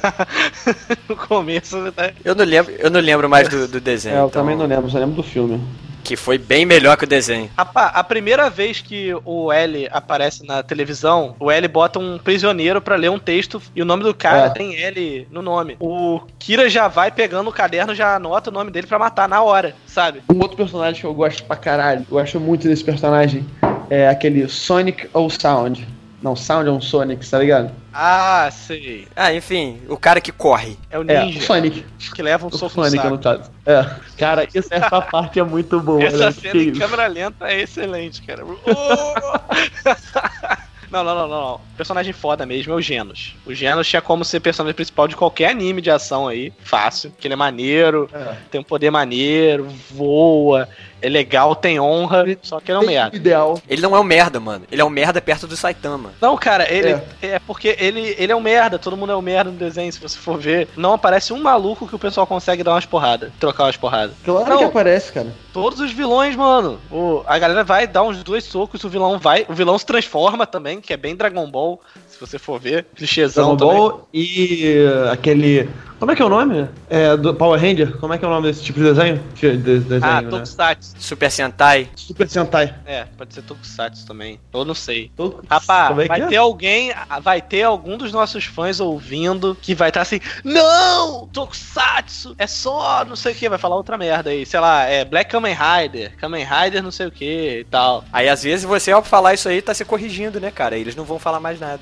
no 1.09 1.16
começo, 1.16 1.77
né? 1.98 2.12
Eu 2.24 2.34
não 2.34 2.44
lembro, 2.44 2.72
eu 2.78 2.90
não 2.90 3.00
lembro 3.00 3.28
mais 3.28 3.48
do, 3.48 3.66
do 3.66 3.80
desenho. 3.80 4.14
É, 4.14 4.20
eu 4.20 4.26
então, 4.28 4.42
também 4.42 4.56
não 4.56 4.66
lembro, 4.66 4.88
só 4.90 4.98
lembro 4.98 5.16
do 5.16 5.22
filme. 5.22 5.61
Que 6.04 6.16
foi 6.16 6.38
bem 6.38 6.64
melhor 6.64 6.96
que 6.96 7.04
o 7.04 7.06
desenho. 7.06 7.50
Rapaz, 7.54 7.90
a 7.92 8.02
primeira 8.02 8.48
vez 8.48 8.80
que 8.80 9.12
o 9.26 9.52
L 9.52 9.88
aparece 9.92 10.46
na 10.46 10.62
televisão, 10.62 11.34
o 11.38 11.50
L 11.50 11.68
bota 11.68 11.98
um 11.98 12.16
prisioneiro 12.16 12.80
pra 12.80 12.96
ler 12.96 13.11
um 13.11 13.18
texto 13.18 13.61
e 13.76 13.82
o 13.82 13.84
nome 13.84 14.04
do 14.04 14.14
cara 14.14 14.46
É. 14.46 14.50
tem 14.50 14.74
L 14.80 15.28
no 15.30 15.42
nome. 15.42 15.76
O 15.78 16.20
Kira 16.38 16.70
já 16.70 16.88
vai 16.88 17.11
pegando 17.11 17.50
o 17.50 17.52
caderno, 17.52 17.94
já 17.94 18.14
anota 18.14 18.48
o 18.48 18.52
nome 18.52 18.70
dele 18.70 18.87
pra 18.87 18.98
matar 18.98 19.28
na 19.28 19.42
hora, 19.42 19.74
sabe? 19.87 20.22
Um 20.32 20.38
outro 20.40 20.56
personagem 20.56 20.98
que 20.98 21.06
eu 21.06 21.12
gosto 21.12 21.44
pra 21.44 21.56
caralho, 21.56 22.06
eu 22.11 22.16
gosto 22.16 22.40
muito 22.40 22.66
desse 22.66 22.84
personagem, 22.84 23.44
é 23.90 24.08
aquele 24.08 24.48
Sonic 24.48 25.11
ou 25.12 25.28
Sound. 25.28 25.87
Não, 26.20 26.35
Sound 26.35 26.68
é 26.68 26.72
um 26.72 26.81
Sonic, 26.81 27.28
tá 27.31 27.38
ligado? 27.38 27.70
Ah, 27.94 28.48
sei. 28.50 29.07
Ah, 29.14 29.33
enfim, 29.33 29.81
o 29.88 29.96
cara 29.96 30.20
que 30.20 30.33
corre. 30.33 30.76
É 30.90 30.98
o 30.98 31.02
É, 31.09 31.24
ninja 31.24 31.38
o 31.38 31.42
Sonic. 31.42 31.85
que 32.14 32.22
leva 32.22 32.44
um 32.44 32.48
O 32.48 32.59
soco 32.59 32.81
no 32.81 32.85
Sonic, 32.87 33.07
no 33.07 33.18
caso. 33.18 33.48
É. 33.64 33.87
Cara, 34.16 34.44
isso, 34.52 34.68
essa 34.70 35.00
parte 35.00 35.38
é 35.38 35.44
muito 35.44 35.78
boa. 35.81 36.02
Essa 36.02 36.26
né? 36.26 36.33
cena 36.33 36.61
em 36.62 36.72
câmera 36.72 37.07
lenta 37.07 37.46
é 37.48 37.61
excelente, 37.61 38.20
cara. 38.22 38.44
Oh! 38.44 38.54
Não, 40.90 41.04
não, 41.04 41.14
não, 41.14 41.28
não, 41.28 41.40
não. 41.42 41.61
Personagem 41.76 42.14
foda 42.14 42.46
mesmo 42.46 42.72
é 42.72 42.76
o 42.76 42.81
Genos. 42.81 43.37
O 43.44 43.52
Genos 43.52 43.87
tinha 43.87 44.00
como 44.00 44.24
ser 44.24 44.40
personagem 44.40 44.74
principal 44.74 45.07
de 45.07 45.14
qualquer 45.16 45.50
anime 45.50 45.83
de 45.83 45.90
ação 45.90 46.26
aí. 46.26 46.50
Fácil. 46.64 47.12
Que 47.18 47.26
ele 47.26 47.35
é 47.35 47.37
maneiro, 47.37 48.09
É. 48.11 48.37
tem 48.50 48.59
um 48.59 48.64
poder 48.64 48.90
maneiro, 48.90 49.68
voa, 49.90 50.66
é 51.00 51.08
legal, 51.08 51.54
tem 51.54 51.78
honra. 51.80 52.24
Só 52.42 52.61
que 52.61 52.70
ele 52.70 52.78
é 52.78 52.80
um 52.80 52.87
merda. 52.87 53.16
Ideal. 53.16 53.61
Ele 53.68 53.82
não 53.82 53.94
é 53.96 54.00
um 54.00 54.04
merda, 54.04 54.38
mano. 54.40 54.64
Ele 54.70 54.80
é 54.80 54.84
um 54.84 54.90
merda 54.90 55.20
perto 55.20 55.46
do 55.46 55.56
Saitama. 55.56 56.11
Não, 56.20 56.37
cara, 56.37 56.70
ele 56.72 56.90
É. 56.90 57.02
é. 57.22 57.38
porque 57.38 57.76
ele, 57.78 58.14
ele 58.18 58.32
é 58.32 58.37
um 58.37 58.40
merda, 58.40 58.78
todo 58.78 58.96
mundo 58.96 59.12
é 59.12 59.16
um 59.16 59.22
merda 59.22 59.50
no 59.50 59.56
desenho, 59.56 59.92
se 59.92 60.00
você 60.00 60.18
for 60.18 60.38
ver. 60.38 60.68
Não 60.76 60.92
aparece 60.94 61.32
um 61.32 61.40
maluco 61.42 61.87
que 61.87 61.94
o 61.94 61.98
pessoal 61.98 62.26
consegue 62.26 62.62
dar 62.62 62.72
umas 62.72 62.87
porradas, 62.87 63.30
trocar 63.38 63.64
umas 63.64 63.76
porradas. 63.76 64.14
Claro 64.24 64.48
Não. 64.48 64.58
que 64.58 64.64
aparece, 64.64 65.12
cara. 65.12 65.32
Todos 65.52 65.80
os 65.80 65.92
vilões, 65.92 66.37
mano. 66.37 66.78
O, 66.90 67.22
a 67.26 67.38
galera 67.38 67.64
vai 67.64 67.87
dar 67.87 68.02
uns 68.02 68.22
dois 68.22 68.44
socos, 68.44 68.82
o 68.84 68.88
vilão 68.88 69.18
vai. 69.18 69.44
O 69.48 69.54
vilão 69.54 69.76
se 69.78 69.87
transforma 69.87 70.46
também, 70.46 70.80
que 70.80 70.92
é 70.92 70.96
bem 70.96 71.16
Dragon 71.16 71.50
Ball, 71.50 71.80
se 72.08 72.18
você 72.20 72.38
for 72.38 72.61
ver. 72.61 72.87
Clichêzão 72.94 73.56
Dragon 73.56 73.72
também. 73.74 73.90
Ball 73.90 74.08
e 74.12 74.84
uh, 74.87 75.11
aquele. 75.12 75.68
Como 75.98 76.12
é 76.12 76.14
que 76.14 76.22
é 76.22 76.24
o 76.24 76.28
nome? 76.28 76.68
É, 76.88 77.16
do 77.16 77.34
Power 77.34 77.61
Ranger? 77.61 77.96
Como 77.98 78.14
é 78.14 78.18
que 78.18 78.24
é 78.24 78.28
o 78.28 78.30
nome 78.30 78.46
desse 78.46 78.62
tipo 78.62 78.78
de 78.78 78.84
desenho? 78.87 79.20
De, 79.34 79.56
de- 79.56 79.80
desenho, 79.80 80.04
Ah, 80.04 80.22
né? 80.22 80.30
Tokusatsu. 80.30 80.94
Super 80.96 81.28
Sentai. 81.30 81.88
Super 81.96 82.28
Sentai. 82.28 82.72
É, 82.87 83.04
pode 83.16 83.34
ser 83.34 83.42
Tokusatsu 83.42 84.06
também. 84.06 84.38
Eu 84.54 84.64
não 84.64 84.74
sei. 84.74 85.11
Todo- 85.16 85.42
Rapaz, 85.50 85.98
é 85.98 86.06
vai 86.06 86.20
é? 86.20 86.26
ter 86.26 86.37
alguém, 86.37 86.92
vai 87.20 87.42
ter 87.42 87.64
algum 87.64 87.96
dos 87.96 88.12
nossos 88.12 88.44
fãs 88.44 88.78
ouvindo 88.78 89.56
que 89.61 89.74
vai 89.74 89.88
estar 89.88 90.02
assim, 90.02 90.20
não, 90.44 91.26
Tokusatsu, 91.32 92.34
é 92.38 92.46
só 92.46 93.04
não 93.04 93.16
sei 93.16 93.32
o 93.32 93.34
que, 93.34 93.48
vai 93.48 93.58
falar 93.58 93.74
outra 93.74 93.98
merda 93.98 94.30
aí, 94.30 94.46
sei 94.46 94.61
lá, 94.61 94.84
é 94.84 95.04
Black 95.04 95.28
Kamen 95.30 95.54
Rider, 95.54 96.16
Kamen 96.16 96.44
Rider 96.44 96.80
não 96.82 96.92
sei 96.92 97.06
o 97.08 97.11
que 97.11 97.58
e 97.61 97.64
tal. 97.64 98.04
Aí 98.12 98.28
às 98.28 98.42
vezes 98.44 98.64
você, 98.64 98.92
ao 98.92 99.02
falar 99.02 99.34
isso 99.34 99.48
aí, 99.48 99.61
tá 99.61 99.74
se 99.74 99.84
corrigindo, 99.84 100.38
né, 100.40 100.52
cara? 100.52 100.76
Eles 100.78 100.94
não 100.94 101.04
vão 101.04 101.18
falar 101.18 101.40
mais 101.40 101.58
nada. 101.58 101.80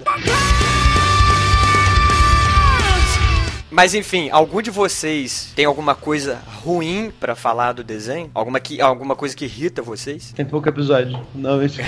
Mas 3.76 3.92
enfim, 3.92 4.30
algum 4.30 4.62
de 4.62 4.70
vocês 4.70 5.52
tem 5.54 5.66
alguma 5.66 5.94
coisa 5.94 6.40
ruim 6.64 7.12
pra 7.20 7.36
falar 7.36 7.72
do 7.72 7.84
desenho? 7.84 8.30
Alguma, 8.32 8.58
que, 8.58 8.80
alguma 8.80 9.14
coisa 9.14 9.36
que 9.36 9.44
irrita 9.44 9.82
vocês? 9.82 10.32
Tem 10.34 10.46
pouco 10.46 10.66
episódio. 10.66 11.20
Não, 11.34 11.58
mentira. 11.58 11.84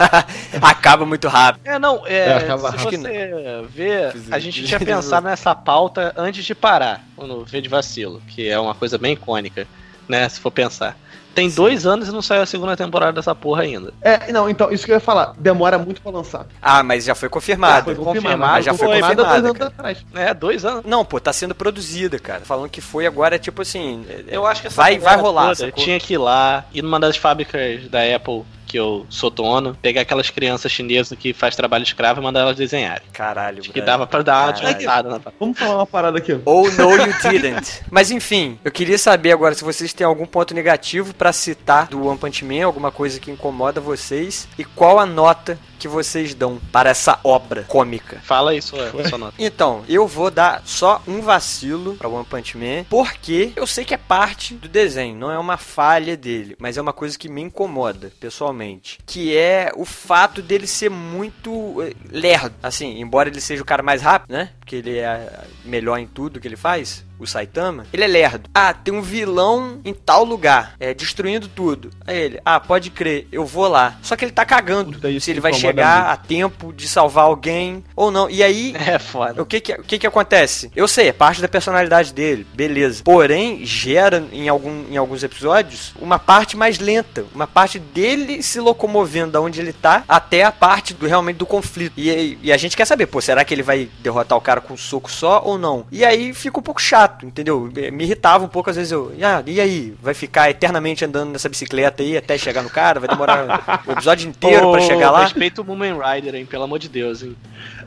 Acaba 0.62 1.04
muito 1.04 1.28
rápido. 1.28 1.60
É, 1.66 1.78
não, 1.78 2.06
É, 2.06 2.28
é, 2.28 2.34
acaba 2.38 2.70
se 2.70 2.78
rápido. 2.78 3.02
você 3.02 3.66
ver, 3.68 4.14
a 4.30 4.38
gente 4.38 4.64
tinha 4.64 4.80
pensado 4.80 5.26
nessa 5.26 5.54
pauta 5.54 6.14
antes 6.16 6.42
de 6.42 6.54
parar, 6.54 7.04
no 7.18 7.44
V 7.44 7.60
de 7.60 7.68
Vacilo, 7.68 8.22
que 8.28 8.48
é 8.48 8.58
uma 8.58 8.74
coisa 8.74 8.96
bem 8.96 9.12
icônica, 9.12 9.68
né, 10.08 10.26
se 10.30 10.40
for 10.40 10.50
pensar. 10.50 10.96
Tem 11.36 11.50
dois 11.50 11.84
anos 11.84 12.08
e 12.08 12.12
não 12.12 12.22
saiu 12.22 12.40
a 12.40 12.46
segunda 12.46 12.74
temporada 12.74 13.12
dessa 13.12 13.34
porra 13.34 13.64
ainda. 13.64 13.92
É, 14.00 14.32
não, 14.32 14.48
então, 14.48 14.72
isso 14.72 14.86
que 14.86 14.90
eu 14.90 14.94
ia 14.94 15.00
falar. 15.00 15.34
Demora 15.36 15.76
muito 15.76 16.00
pra 16.00 16.10
lançar. 16.10 16.46
Ah, 16.62 16.82
mas 16.82 17.04
já 17.04 17.14
foi 17.14 17.28
confirmado. 17.28 17.84
foi 17.84 17.94
confirmado, 17.94 18.22
confirmado. 18.22 18.62
já 18.62 18.72
foi 18.72 18.78
Foi 18.78 19.00
confirmado 19.00 19.22
dois 19.22 19.44
anos 19.44 19.60
atrás. 19.60 20.06
É, 20.14 20.32
dois 20.32 20.64
anos. 20.64 20.84
Não, 20.86 21.04
pô, 21.04 21.20
tá 21.20 21.34
sendo 21.34 21.54
produzida, 21.54 22.18
cara. 22.18 22.40
Falando 22.40 22.70
que 22.70 22.80
foi 22.80 23.06
agora, 23.06 23.38
tipo 23.38 23.60
assim. 23.60 24.06
Eu 24.26 24.46
acho 24.46 24.62
que 24.62 24.68
essa 24.68 24.76
vai, 24.76 24.98
vai 24.98 25.16
rolar. 25.18 25.54
toda 25.54 25.70
tinha 25.72 26.00
que 26.00 26.14
ir 26.14 26.18
lá, 26.18 26.64
ir 26.72 26.80
numa 26.80 26.98
das 26.98 27.18
fábricas 27.18 27.86
da 27.90 28.00
Apple 28.16 28.42
que 28.66 28.78
eu 28.78 29.06
sou 29.08 29.30
dono, 29.30 29.76
pegar 29.80 30.02
aquelas 30.02 30.28
crianças 30.28 30.70
chinesas 30.72 31.16
que 31.18 31.32
faz 31.32 31.54
trabalho 31.56 31.82
escravo 31.82 32.20
e 32.20 32.24
mandar 32.24 32.40
elas 32.40 32.56
desenharem. 32.56 33.06
Caralho, 33.12 33.60
Acho 33.60 33.72
que 33.72 33.80
dava 33.80 34.06
pra 34.06 34.22
dar 34.22 34.42
uma 34.42 34.70
adiantada 34.70 35.08
na 35.08 35.20
Vamos 35.38 35.58
falar 35.58 35.76
uma 35.76 35.86
parada 35.86 36.18
aqui. 36.18 36.38
Ou 36.44 36.70
no 36.72 36.90
you 36.92 37.14
didn't. 37.30 37.82
Mas 37.90 38.10
enfim, 38.10 38.58
eu 38.64 38.70
queria 38.70 38.98
saber 38.98 39.32
agora 39.32 39.54
se 39.54 39.64
vocês 39.64 39.92
têm 39.92 40.06
algum 40.06 40.26
ponto 40.26 40.54
negativo 40.54 41.14
pra 41.14 41.32
citar 41.32 41.86
do 41.86 42.06
One 42.06 42.18
Punch 42.18 42.44
Man, 42.44 42.64
alguma 42.64 42.90
coisa 42.90 43.20
que 43.20 43.30
incomoda 43.30 43.80
vocês 43.80 44.48
e 44.58 44.64
qual 44.64 44.98
a 44.98 45.06
nota 45.06 45.58
que 45.86 45.88
vocês 45.88 46.34
dão 46.34 46.60
para 46.72 46.90
essa 46.90 47.20
obra 47.22 47.62
cômica. 47.68 48.20
Fala 48.24 48.50
aí 48.50 48.60
sua, 48.60 48.90
sua 49.08 49.18
nota. 49.18 49.34
Então, 49.38 49.84
eu 49.88 50.06
vou 50.06 50.30
dar 50.30 50.62
só 50.64 51.00
um 51.06 51.20
vacilo 51.20 51.94
pra 51.94 52.08
One 52.08 52.24
Punch 52.24 52.58
Man, 52.58 52.84
porque 52.90 53.52
eu 53.54 53.66
sei 53.66 53.84
que 53.84 53.94
é 53.94 53.96
parte 53.96 54.54
do 54.54 54.68
desenho, 54.68 55.16
não 55.16 55.30
é 55.30 55.38
uma 55.38 55.56
falha 55.56 56.16
dele, 56.16 56.56
mas 56.58 56.76
é 56.76 56.82
uma 56.82 56.92
coisa 56.92 57.16
que 57.16 57.28
me 57.28 57.40
incomoda, 57.40 58.10
pessoalmente. 58.18 58.98
Que 59.06 59.36
é 59.36 59.70
o 59.76 59.84
fato 59.84 60.42
dele 60.42 60.66
ser 60.66 60.90
muito 60.90 61.80
eh, 61.82 61.92
lerdo. 62.10 62.54
Assim, 62.62 63.00
embora 63.00 63.28
ele 63.28 63.40
seja 63.40 63.62
o 63.62 63.66
cara 63.66 63.82
mais 63.82 64.02
rápido, 64.02 64.32
né? 64.32 64.50
Porque 64.58 64.76
ele 64.76 64.98
é 64.98 65.44
melhor 65.64 65.98
em 65.98 66.06
tudo 66.06 66.40
que 66.40 66.48
ele 66.48 66.56
faz. 66.56 67.05
O 67.18 67.26
Saitama, 67.26 67.86
ele 67.92 68.04
é 68.04 68.06
lerdo. 68.06 68.48
Ah, 68.54 68.72
tem 68.74 68.92
um 68.92 69.00
vilão 69.02 69.80
em 69.84 69.94
tal 69.94 70.24
lugar, 70.24 70.74
é, 70.78 70.92
destruindo 70.92 71.48
tudo. 71.48 71.90
Aí 72.06 72.16
ele, 72.18 72.40
ah, 72.44 72.60
pode 72.60 72.90
crer, 72.90 73.26
eu 73.32 73.44
vou 73.44 73.66
lá. 73.68 73.96
Só 74.02 74.16
que 74.16 74.24
ele 74.24 74.32
tá 74.32 74.44
cagando 74.44 74.92
Puta, 74.92 75.20
se 75.20 75.30
ele 75.30 75.40
vai 75.40 75.52
chegar 75.52 75.98
muito. 76.00 76.10
a 76.12 76.16
tempo 76.16 76.72
de 76.72 76.86
salvar 76.88 77.24
alguém 77.24 77.82
ou 77.94 78.10
não. 78.10 78.28
E 78.28 78.42
aí, 78.42 78.74
É 78.86 78.98
foda. 78.98 79.42
o 79.42 79.46
que 79.46 79.60
que, 79.60 79.72
o 79.72 79.82
que 79.82 79.98
que 79.98 80.06
acontece? 80.06 80.70
Eu 80.76 80.86
sei, 80.86 81.08
é 81.08 81.12
parte 81.12 81.40
da 81.40 81.48
personalidade 81.48 82.12
dele, 82.12 82.46
beleza. 82.54 83.02
Porém, 83.02 83.64
gera 83.64 84.24
em, 84.32 84.48
algum, 84.48 84.84
em 84.90 84.96
alguns 84.96 85.22
episódios 85.22 85.94
uma 86.00 86.18
parte 86.18 86.56
mais 86.56 86.78
lenta. 86.78 87.24
Uma 87.34 87.46
parte 87.46 87.78
dele 87.78 88.42
se 88.42 88.60
locomovendo 88.60 89.32
da 89.32 89.40
onde 89.40 89.60
ele 89.60 89.72
tá 89.72 90.04
até 90.08 90.42
a 90.44 90.52
parte 90.52 90.92
do 90.94 91.06
realmente 91.06 91.36
do 91.36 91.46
conflito. 91.46 91.92
E, 91.96 92.38
e 92.42 92.52
a 92.52 92.56
gente 92.56 92.76
quer 92.76 92.84
saber, 92.84 93.06
pô, 93.06 93.20
será 93.20 93.44
que 93.44 93.54
ele 93.54 93.62
vai 93.62 93.88
derrotar 94.00 94.36
o 94.36 94.40
cara 94.40 94.60
com 94.60 94.74
um 94.74 94.76
soco 94.76 95.10
só 95.10 95.42
ou 95.44 95.56
não? 95.58 95.86
E 95.90 96.04
aí 96.04 96.32
fica 96.34 96.58
um 96.58 96.62
pouco 96.62 96.80
chato, 96.80 97.05
entendeu? 97.22 97.70
Me 97.92 98.04
irritava 98.04 98.44
um 98.44 98.48
pouco, 98.48 98.70
às 98.70 98.76
vezes 98.76 98.92
eu. 98.92 99.12
Ah, 99.22 99.42
e 99.46 99.60
aí? 99.60 99.94
Vai 100.02 100.14
ficar 100.14 100.50
eternamente 100.50 101.04
andando 101.04 101.30
nessa 101.30 101.48
bicicleta 101.48 102.02
aí 102.02 102.16
até 102.16 102.36
chegar 102.38 102.62
no 102.62 102.70
cara? 102.70 103.00
Vai 103.00 103.08
demorar 103.08 103.82
o 103.86 103.92
episódio 103.92 104.28
inteiro 104.28 104.70
pra 104.70 104.80
Ô, 104.80 104.86
chegar 104.86 105.10
lá? 105.10 105.22
Respeita 105.22 105.62
o 105.62 105.64
Moomin 105.64 105.98
Rider, 105.98 106.34
hein, 106.34 106.46
pelo 106.46 106.64
amor 106.64 106.78
de 106.78 106.88
Deus, 106.88 107.22
hein. 107.22 107.36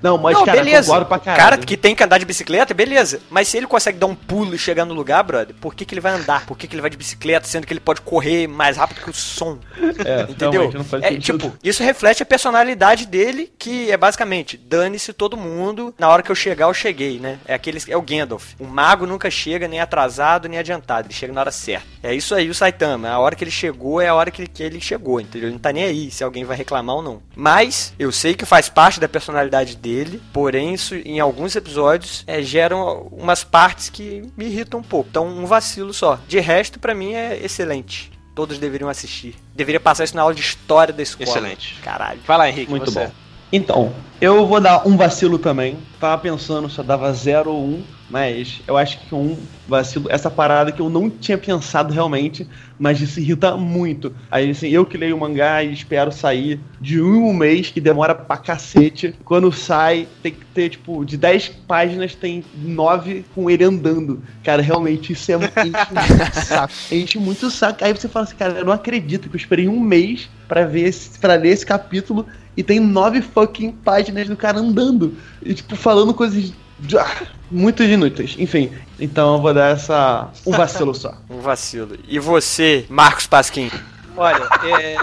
Não, 0.01 0.17
mas, 0.17 0.35
não, 0.37 0.45
cara, 0.45 0.57
beleza. 0.63 0.87
concordo 0.87 1.05
pra 1.05 1.17
O 1.17 1.35
cara 1.35 1.57
que 1.57 1.77
tem 1.77 1.95
que 1.95 2.03
andar 2.03 2.17
de 2.17 2.25
bicicleta, 2.25 2.73
beleza. 2.73 3.19
Mas 3.29 3.47
se 3.47 3.57
ele 3.57 3.67
consegue 3.67 3.97
dar 3.97 4.07
um 4.07 4.15
pulo 4.15 4.55
e 4.55 4.57
chegar 4.57 4.85
no 4.85 4.93
lugar, 4.93 5.23
brother, 5.23 5.55
por 5.59 5.73
que, 5.73 5.85
que 5.85 5.93
ele 5.93 6.01
vai 6.01 6.13
andar? 6.13 6.45
Por 6.45 6.57
que, 6.57 6.67
que 6.67 6.75
ele 6.75 6.81
vai 6.81 6.89
de 6.89 6.97
bicicleta, 6.97 7.47
sendo 7.47 7.65
que 7.65 7.73
ele 7.73 7.79
pode 7.79 8.01
correr 8.01 8.47
mais 8.47 8.77
rápido 8.77 9.01
que 9.01 9.09
o 9.09 9.13
som? 9.13 9.59
É, 10.05 10.29
Entendeu? 10.29 10.71
É, 11.01 11.17
tipo, 11.17 11.53
isso 11.63 11.83
reflete 11.83 12.23
a 12.23 12.25
personalidade 12.25 13.05
dele, 13.05 13.51
que 13.57 13.91
é 13.91 13.97
basicamente, 13.97 14.57
dane-se 14.57 15.13
todo 15.13 15.35
mundo, 15.35 15.93
na 15.97 16.07
hora 16.07 16.21
que 16.21 16.31
eu 16.31 16.35
chegar, 16.35 16.67
eu 16.67 16.73
cheguei, 16.73 17.19
né? 17.19 17.39
É 17.45 17.53
aquele, 17.53 17.81
é 17.87 17.97
o 17.97 18.01
Gandalf. 18.01 18.53
O 18.59 18.65
mago 18.65 19.05
nunca 19.05 19.29
chega 19.29 19.67
nem 19.67 19.79
atrasado, 19.79 20.47
nem 20.47 20.59
adiantado, 20.59 21.07
ele 21.07 21.13
chega 21.13 21.33
na 21.33 21.41
hora 21.41 21.51
certa. 21.51 21.85
É 22.01 22.13
isso 22.13 22.33
aí 22.33 22.49
o 22.49 22.53
Saitama, 22.53 23.09
a 23.09 23.19
hora 23.19 23.35
que 23.35 23.43
ele 23.43 23.51
chegou 23.51 24.01
é 24.01 24.07
a 24.07 24.15
hora 24.15 24.31
que 24.31 24.41
ele, 24.41 24.47
que 24.47 24.63
ele 24.63 24.79
chegou, 24.79 25.19
entendeu? 25.19 25.47
Ele 25.47 25.53
não 25.53 25.59
tá 25.59 25.71
nem 25.71 25.83
aí 25.83 26.11
se 26.11 26.23
alguém 26.23 26.43
vai 26.43 26.55
reclamar 26.55 26.95
ou 26.95 27.01
não. 27.01 27.21
Mas, 27.35 27.93
eu 27.99 28.11
sei 28.11 28.33
que 28.33 28.45
faz 28.45 28.69
parte 28.69 28.99
da 28.99 29.07
personalidade 29.07 29.75
dele, 29.75 29.88
porém, 30.33 30.73
isso 30.73 30.95
em 30.95 31.19
alguns 31.19 31.55
episódios 31.55 32.23
é, 32.27 32.41
geram 32.41 33.07
umas 33.11 33.43
partes 33.43 33.89
que 33.89 34.21
me 34.37 34.45
irritam 34.45 34.79
um 34.79 34.83
pouco. 34.83 35.09
Então, 35.09 35.27
um 35.27 35.45
vacilo 35.45 35.93
só. 35.93 36.19
De 36.27 36.39
resto, 36.39 36.79
pra 36.79 36.93
mim, 36.93 37.13
é 37.13 37.39
excelente. 37.43 38.11
Todos 38.35 38.57
deveriam 38.57 38.89
assistir. 38.89 39.35
Deveria 39.53 39.79
passar 39.79 40.03
isso 40.03 40.15
na 40.15 40.21
aula 40.21 40.33
de 40.33 40.41
história 40.41 40.93
da 40.93 41.03
escola. 41.03 41.29
Excelente. 41.29 41.79
Caralho. 41.83 42.19
Vai 42.25 42.37
lá, 42.37 42.49
Henrique, 42.49 42.69
Muito 42.69 42.91
você. 42.91 43.05
bom. 43.05 43.11
Então, 43.51 43.93
eu 44.21 44.45
vou 44.45 44.61
dar 44.61 44.87
um 44.87 44.95
vacilo 44.95 45.39
também. 45.39 45.77
Tava 45.99 46.21
pensando 46.21 46.69
se 46.69 46.77
eu 46.77 46.83
dava 46.83 47.11
0 47.11 47.51
ou 47.51 47.65
1, 47.65 47.83
Mas 48.09 48.61
eu 48.67 48.75
acho 48.75 48.99
que 48.99 49.13
um 49.13 49.37
vacilo, 49.67 50.07
essa 50.09 50.31
parada 50.31 50.71
que 50.71 50.81
eu 50.81 50.89
não 50.89 51.09
tinha 51.09 51.37
pensado 51.37 51.93
realmente, 51.93 52.47
mas 52.77 52.99
isso 52.99 53.19
irrita 53.19 53.55
muito. 53.55 54.13
Aí, 54.31 54.49
assim, 54.49 54.69
eu 54.69 54.85
que 54.85 54.97
leio 54.97 55.15
o 55.15 55.19
mangá 55.19 55.63
e 55.63 55.71
espero 55.71 56.11
sair 56.11 56.59
de 56.81 56.99
um, 56.99 57.31
mês, 57.33 57.69
que 57.69 57.79
demora 57.79 58.15
pra 58.15 58.37
cacete. 58.37 59.13
Quando 59.23 59.51
sai, 59.51 60.07
tem 60.23 60.31
que 60.31 60.45
ter, 60.45 60.69
tipo, 60.69 61.05
de 61.05 61.17
10 61.17 61.49
páginas, 61.67 62.15
tem 62.15 62.43
9 62.55 63.25
com 63.35 63.49
ele 63.49 63.63
andando. 63.63 64.23
Cara, 64.43 64.61
realmente 64.61 65.13
isso 65.13 65.31
é 65.31 65.35
enche 65.35 65.49
muito 65.93 66.33
saco. 66.45 66.73
Enche 66.91 67.19
muito 67.19 67.51
saco. 67.51 67.85
Aí 67.85 67.93
você 67.93 68.07
fala 68.07 68.25
assim, 68.25 68.35
cara, 68.35 68.59
eu 68.59 68.65
não 68.65 68.73
acredito 68.73 69.29
que 69.29 69.35
eu 69.35 69.39
esperei 69.39 69.67
um 69.67 69.79
mês 69.79 70.27
para 70.47 70.65
ver 70.65 70.87
esse, 70.87 71.19
pra 71.19 71.35
ler 71.35 71.49
esse 71.49 71.65
capítulo 71.65 72.25
e 72.57 72.63
tem 72.63 72.79
nove 72.79 73.21
fucking 73.21 73.71
páginas 73.71 74.27
do 74.27 74.35
cara 74.35 74.57
andando. 74.57 75.15
E, 75.43 75.53
tipo, 75.53 75.75
falando 75.75 76.13
coisas 76.13 76.51
ah, 76.97 77.27
muito 77.51 77.83
inúteis. 77.83 78.35
Enfim, 78.37 78.71
então 78.99 79.35
eu 79.35 79.41
vou 79.41 79.53
dar 79.53 79.71
essa. 79.71 80.29
um 80.45 80.51
vacilo 80.51 80.93
só. 80.93 81.15
um 81.29 81.39
vacilo. 81.39 81.97
E 82.07 82.19
você, 82.19 82.85
Marcos 82.89 83.27
Pasquim? 83.27 83.71
Olha, 84.15 84.47
é. 84.63 84.95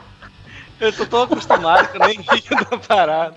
Eu 0.80 0.90
tô 0.94 1.04
tão 1.04 1.22
acostumado 1.24 1.88
que 1.90 1.98
eu 1.98 2.06
nem 2.06 2.16
rio 2.16 2.64
da 2.70 2.78
parada. 2.78 3.34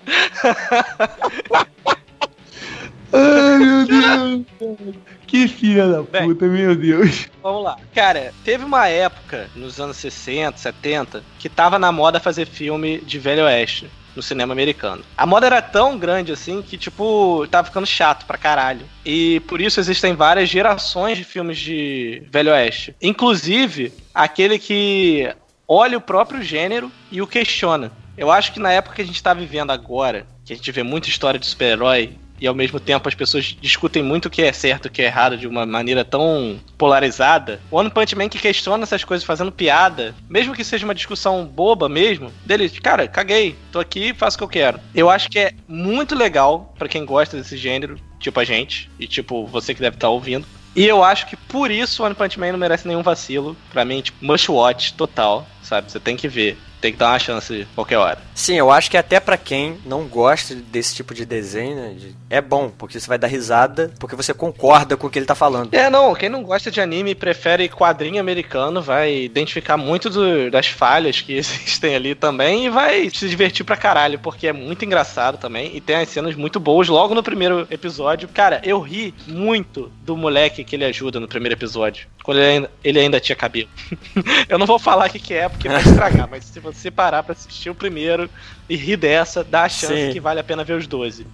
Ai, 3.11 3.57
meu 3.57 3.85
Deus. 3.85 4.95
Que 5.27 5.47
filha 5.49 5.87
da 5.89 6.03
Bem. 6.03 6.23
puta, 6.23 6.45
meu 6.45 6.73
Deus. 6.73 7.27
Vamos 7.41 7.63
lá. 7.65 7.77
Cara, 7.93 8.33
teve 8.45 8.63
uma 8.63 8.87
época, 8.87 9.49
nos 9.57 9.77
anos 9.81 9.97
60, 9.97 10.57
70, 10.57 11.21
que 11.37 11.49
tava 11.49 11.77
na 11.77 11.91
moda 11.91 12.17
fazer 12.17 12.45
filme 12.45 12.99
de 12.99 13.19
Velho 13.19 13.43
Oeste 13.43 13.89
no 14.15 14.21
cinema 14.21 14.53
americano. 14.53 15.03
A 15.17 15.25
moda 15.25 15.45
era 15.45 15.61
tão 15.61 15.97
grande 15.97 16.31
assim 16.31 16.61
que, 16.61 16.77
tipo, 16.77 17.47
tava 17.49 17.67
ficando 17.67 17.87
chato 17.87 18.25
pra 18.25 18.37
caralho. 18.37 18.85
E 19.05 19.39
por 19.41 19.59
isso 19.61 19.79
existem 19.79 20.15
várias 20.15 20.49
gerações 20.49 21.17
de 21.17 21.23
filmes 21.23 21.57
de 21.57 22.23
Velho 22.31 22.51
Oeste. 22.51 22.95
Inclusive, 23.01 23.93
aquele 24.13 24.59
que 24.59 25.33
olha 25.67 25.97
o 25.97 26.01
próprio 26.01 26.41
gênero 26.41 26.91
e 27.11 27.21
o 27.21 27.27
questiona. 27.27 27.91
Eu 28.17 28.31
acho 28.31 28.53
que 28.53 28.59
na 28.59 28.71
época 28.71 28.95
que 28.95 29.01
a 29.01 29.05
gente 29.05 29.23
tá 29.23 29.33
vivendo 29.33 29.71
agora, 29.71 30.27
que 30.45 30.53
a 30.53 30.55
gente 30.55 30.71
vê 30.71 30.83
muita 30.83 31.09
história 31.09 31.39
de 31.39 31.45
super-herói 31.45 32.13
e 32.43 32.47
ao 32.47 32.53
mesmo 32.53 32.77
tempo 32.77 33.07
as 33.07 33.15
pessoas 33.15 33.55
discutem 33.61 34.03
muito 34.03 34.25
o 34.25 34.29
que 34.29 34.41
é 34.41 34.51
certo 34.51 34.85
e 34.85 34.87
o 34.89 34.91
que 34.91 35.01
é 35.01 35.05
errado 35.05 35.37
de 35.37 35.47
uma 35.47 35.65
maneira 35.65 36.03
tão 36.03 36.59
polarizada. 36.77 37.61
O 37.71 37.77
One 37.77 37.89
Punch 37.89 38.17
Man 38.17 38.27
que 38.27 38.37
questiona 38.37 38.83
essas 38.83 39.05
coisas 39.05 39.25
fazendo 39.25 39.49
piada, 39.49 40.13
mesmo 40.29 40.53
que 40.53 40.65
seja 40.65 40.85
uma 40.85 40.93
discussão 40.93 41.45
boba 41.45 41.87
mesmo, 41.87 42.29
dele, 42.45 42.69
cara, 42.69 43.07
caguei, 43.07 43.55
tô 43.71 43.79
aqui, 43.79 44.13
faço 44.13 44.35
o 44.35 44.39
que 44.39 44.43
eu 44.43 44.49
quero. 44.49 44.79
Eu 44.93 45.09
acho 45.09 45.29
que 45.29 45.39
é 45.39 45.53
muito 45.69 46.15
legal 46.15 46.73
pra 46.77 46.89
quem 46.89 47.05
gosta 47.05 47.37
desse 47.37 47.55
gênero, 47.55 47.97
tipo 48.19 48.37
a 48.37 48.43
gente, 48.43 48.91
e 48.99 49.07
tipo 49.07 49.47
você 49.47 49.73
que 49.73 49.79
deve 49.79 49.95
estar 49.95 50.09
ouvindo. 50.09 50.45
E 50.75 50.85
eu 50.85 51.01
acho 51.01 51.27
que 51.27 51.37
por 51.37 51.71
isso 51.71 52.03
One 52.03 52.15
Punch 52.15 52.37
Man 52.37 52.51
não 52.51 52.59
merece 52.59 52.87
nenhum 52.87 53.03
vacilo. 53.03 53.55
Pra 53.71 53.85
mim, 53.85 54.01
tipo, 54.01 54.25
must 54.25 54.51
watch 54.51 54.95
total, 54.95 55.47
sabe? 55.61 55.89
Você 55.89 55.99
tem 55.99 56.17
que 56.17 56.27
ver. 56.27 56.57
Tem 56.83 56.91
que 56.91 56.97
dar 56.99 57.11
uma 57.13 57.19
chance 57.19 57.65
qualquer 57.75 57.97
hora. 57.97 58.17
Sim, 58.35 58.55
eu 58.55 58.69
acho 58.69 58.91
que 58.91 58.97
até 58.97 59.17
pra 59.17 59.37
quem 59.37 59.77
não 59.85 60.03
gosta 60.03 60.53
desse 60.53 60.93
tipo 60.93 61.13
de 61.13 61.25
desenho, 61.25 61.77
né, 61.77 61.93
de- 61.97 62.13
é 62.29 62.41
bom, 62.41 62.69
porque 62.69 62.99
você 62.99 63.07
vai 63.07 63.17
dar 63.17 63.27
risada, 63.27 63.93
porque 63.97 64.17
você 64.17 64.33
concorda 64.33 64.97
com 64.97 65.07
o 65.07 65.09
que 65.09 65.17
ele 65.17 65.25
tá 65.25 65.33
falando. 65.33 65.73
É, 65.73 65.89
não, 65.89 66.13
quem 66.13 66.27
não 66.27 66.43
gosta 66.43 66.69
de 66.69 66.81
anime 66.81 67.11
e 67.11 67.15
prefere 67.15 67.69
quadrinho 67.69 68.19
americano 68.19 68.81
vai 68.81 69.15
identificar 69.15 69.77
muito 69.77 70.09
do- 70.09 70.51
das 70.51 70.67
falhas 70.67 71.21
que 71.21 71.31
existem 71.37 71.95
ali 71.95 72.15
também 72.15 72.65
e 72.65 72.69
vai 72.69 73.09
se 73.09 73.29
divertir 73.29 73.63
pra 73.63 73.77
caralho, 73.77 74.19
porque 74.19 74.47
é 74.47 74.51
muito 74.51 74.83
engraçado 74.83 75.37
também 75.37 75.71
e 75.73 75.79
tem 75.79 75.95
as 75.95 76.09
cenas 76.09 76.35
muito 76.35 76.59
boas 76.59 76.89
logo 76.89 77.15
no 77.15 77.23
primeiro 77.23 77.65
episódio. 77.71 78.27
Cara, 78.27 78.59
eu 78.65 78.81
ri 78.81 79.13
muito 79.25 79.89
do 80.01 80.17
moleque 80.17 80.65
que 80.65 80.75
ele 80.75 80.83
ajuda 80.83 81.17
no 81.17 81.29
primeiro 81.29 81.55
episódio, 81.55 82.07
quando 82.23 82.37
ele 82.37 82.47
ainda, 82.47 82.71
ele 82.83 82.99
ainda 82.99 83.19
tinha 83.19 83.35
cabelo. 83.35 83.69
eu 84.47 84.57
não 84.57 84.65
vou 84.65 84.79
falar 84.79 85.09
o 85.09 85.11
que, 85.11 85.19
que 85.19 85.33
é, 85.33 85.49
porque 85.49 85.67
vai 85.67 85.81
estragar, 85.81 86.27
mas 86.29 86.45
se 86.45 86.59
você 86.59 86.89
parar 86.89 87.21
pra 87.21 87.33
assistir 87.33 87.69
o 87.69 87.75
primeiro 87.75 88.29
e 88.69 88.75
rir 88.77 88.95
dessa, 88.95 89.43
dá 89.43 89.63
a 89.63 89.69
chance 89.69 90.07
Sim. 90.07 90.13
que 90.13 90.19
vale 90.21 90.39
a 90.39 90.43
pena 90.43 90.63
ver 90.63 90.73
os 90.73 90.87
12. 90.87 91.27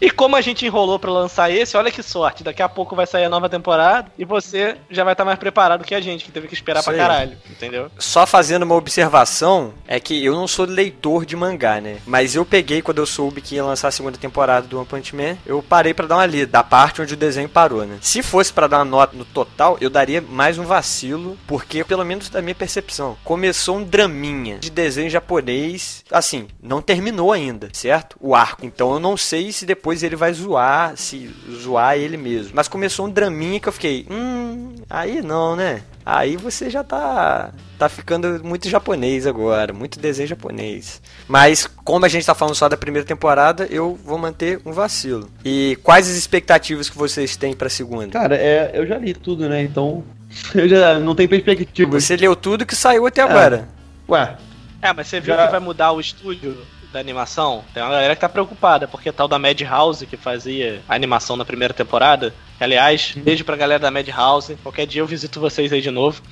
E 0.00 0.10
como 0.10 0.36
a 0.36 0.40
gente 0.40 0.66
enrolou 0.66 0.98
pra 0.98 1.10
lançar 1.10 1.50
esse, 1.50 1.76
olha 1.76 1.90
que 1.90 2.02
sorte. 2.02 2.44
Daqui 2.44 2.62
a 2.62 2.68
pouco 2.68 2.96
vai 2.96 3.06
sair 3.06 3.24
a 3.24 3.28
nova 3.28 3.48
temporada 3.48 4.10
e 4.18 4.24
você 4.24 4.76
já 4.90 5.04
vai 5.04 5.14
estar 5.14 5.24
mais 5.24 5.38
preparado 5.38 5.84
que 5.84 5.94
a 5.94 6.00
gente, 6.00 6.24
que 6.24 6.32
teve 6.32 6.48
que 6.48 6.54
esperar 6.54 6.80
Isso 6.80 6.90
pra 6.90 6.98
caralho. 6.98 7.36
Entendeu? 7.50 7.90
Só 7.98 8.26
fazendo 8.26 8.64
uma 8.64 8.74
observação, 8.74 9.74
é 9.86 9.98
que 9.98 10.24
eu 10.24 10.34
não 10.34 10.46
sou 10.46 10.66
leitor 10.66 11.24
de 11.24 11.36
mangá, 11.36 11.80
né? 11.80 11.98
Mas 12.06 12.34
eu 12.34 12.44
peguei 12.44 12.82
quando 12.82 12.98
eu 12.98 13.06
soube 13.06 13.40
que 13.40 13.54
ia 13.54 13.64
lançar 13.64 13.88
a 13.88 13.92
segunda 13.92 14.18
temporada 14.18 14.66
do 14.66 14.78
One 14.78 14.86
Punch 14.86 15.14
Man, 15.14 15.36
eu 15.46 15.62
parei 15.62 15.94
pra 15.94 16.06
dar 16.06 16.16
uma 16.16 16.26
lida, 16.26 16.46
da 16.46 16.62
parte 16.62 17.00
onde 17.00 17.14
o 17.14 17.16
desenho 17.16 17.48
parou, 17.48 17.86
né? 17.86 17.98
Se 18.00 18.22
fosse 18.22 18.52
pra 18.52 18.66
dar 18.66 18.78
uma 18.78 18.84
nota 18.84 19.16
no 19.16 19.24
total, 19.24 19.76
eu 19.80 19.90
daria 19.90 20.20
mais 20.20 20.58
um 20.58 20.64
vacilo, 20.64 21.38
porque 21.46 21.84
pelo 21.84 22.04
menos 22.04 22.28
da 22.28 22.42
minha 22.42 22.54
percepção, 22.54 23.16
começou 23.24 23.78
um 23.78 23.84
draminha 23.84 24.58
de 24.58 24.70
desenho 24.70 25.10
japonês, 25.10 26.04
assim, 26.10 26.48
não 26.62 26.82
terminou 26.82 27.32
ainda, 27.32 27.68
certo? 27.72 28.16
O 28.20 28.34
arco. 28.34 28.64
Então 28.66 28.92
eu 28.92 29.00
não 29.00 29.16
sei 29.16 29.52
se 29.52 29.64
depois 29.64 29.85
ele 30.02 30.16
vai 30.16 30.32
zoar, 30.32 30.96
se 30.96 31.30
zoar 31.62 31.96
ele 31.96 32.16
mesmo. 32.16 32.52
Mas 32.54 32.68
começou 32.68 33.06
um 33.06 33.10
draminha 33.10 33.60
que 33.60 33.68
eu 33.68 33.72
fiquei, 33.72 34.06
hum, 34.10 34.74
aí 34.88 35.20
não, 35.22 35.54
né? 35.56 35.82
Aí 36.04 36.36
você 36.36 36.70
já 36.70 36.84
tá 36.84 37.50
tá 37.78 37.88
ficando 37.88 38.42
muito 38.44 38.68
japonês 38.70 39.26
agora, 39.26 39.72
muito 39.72 39.98
desenho 39.98 40.28
japonês. 40.28 41.02
Mas 41.28 41.66
como 41.84 42.04
a 42.04 42.08
gente 42.08 42.24
tá 42.24 42.34
falando 42.34 42.54
só 42.54 42.68
da 42.68 42.76
primeira 42.76 43.06
temporada, 43.06 43.66
eu 43.70 43.98
vou 44.04 44.16
manter 44.16 44.60
um 44.64 44.72
vacilo. 44.72 45.28
E 45.44 45.76
quais 45.82 46.08
as 46.08 46.16
expectativas 46.16 46.88
que 46.88 46.96
vocês 46.96 47.36
têm 47.36 47.54
pra 47.54 47.68
segunda? 47.68 48.08
Cara, 48.12 48.36
é, 48.36 48.70
eu 48.74 48.86
já 48.86 48.96
li 48.98 49.12
tudo, 49.14 49.48
né? 49.48 49.62
Então. 49.62 50.02
Eu 50.54 50.68
já 50.68 50.98
não 50.98 51.14
tenho 51.14 51.28
perspectiva. 51.30 51.98
Você 51.98 52.14
leu 52.16 52.36
tudo 52.36 52.66
que 52.66 52.76
saiu 52.76 53.06
até 53.06 53.22
agora. 53.22 53.68
Ué, 54.08 54.36
É, 54.82 54.92
mas 54.92 55.06
você 55.08 55.18
viu 55.18 55.34
Já- 55.34 55.46
que 55.46 55.50
vai 55.52 55.60
mudar 55.60 55.92
o 55.92 56.00
estúdio 56.00 56.56
da 56.96 57.00
animação? 57.00 57.62
Tem 57.74 57.82
uma 57.82 57.90
galera 57.90 58.14
que 58.14 58.20
tá 58.20 58.28
preocupada, 58.28 58.88
porque 58.88 59.12
tal 59.12 59.28
da 59.28 59.38
Madhouse 59.38 60.06
que 60.06 60.16
fazia 60.16 60.80
a 60.88 60.94
animação 60.94 61.36
na 61.36 61.44
primeira 61.44 61.74
temporada. 61.74 62.34
Aliás, 62.58 63.14
beijo 63.16 63.44
pra 63.44 63.54
galera 63.54 63.78
da 63.78 63.90
Madhouse. 63.90 64.56
Qualquer 64.62 64.86
dia 64.86 65.02
eu 65.02 65.06
visito 65.06 65.38
vocês 65.38 65.72
aí 65.72 65.82
de 65.82 65.90
novo. 65.90 66.22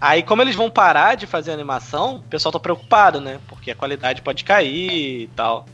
Aí, 0.00 0.22
como 0.22 0.42
eles 0.42 0.54
vão 0.54 0.70
parar 0.70 1.14
de 1.14 1.26
fazer 1.26 1.52
animação, 1.52 2.16
o 2.16 2.22
pessoal 2.22 2.52
tá 2.52 2.58
preocupado, 2.58 3.20
né? 3.20 3.38
Porque 3.46 3.70
a 3.70 3.74
qualidade 3.74 4.22
pode 4.22 4.44
cair 4.44 5.22
e 5.22 5.30
tal. 5.36 5.66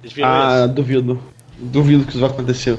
Vocês 0.00 0.12
viram 0.12 0.28
ah, 0.28 0.64
isso? 0.64 0.74
duvido. 0.74 1.22
Duvido 1.58 2.04
que 2.04 2.10
isso 2.10 2.20
vai 2.20 2.30
acontecer. 2.30 2.78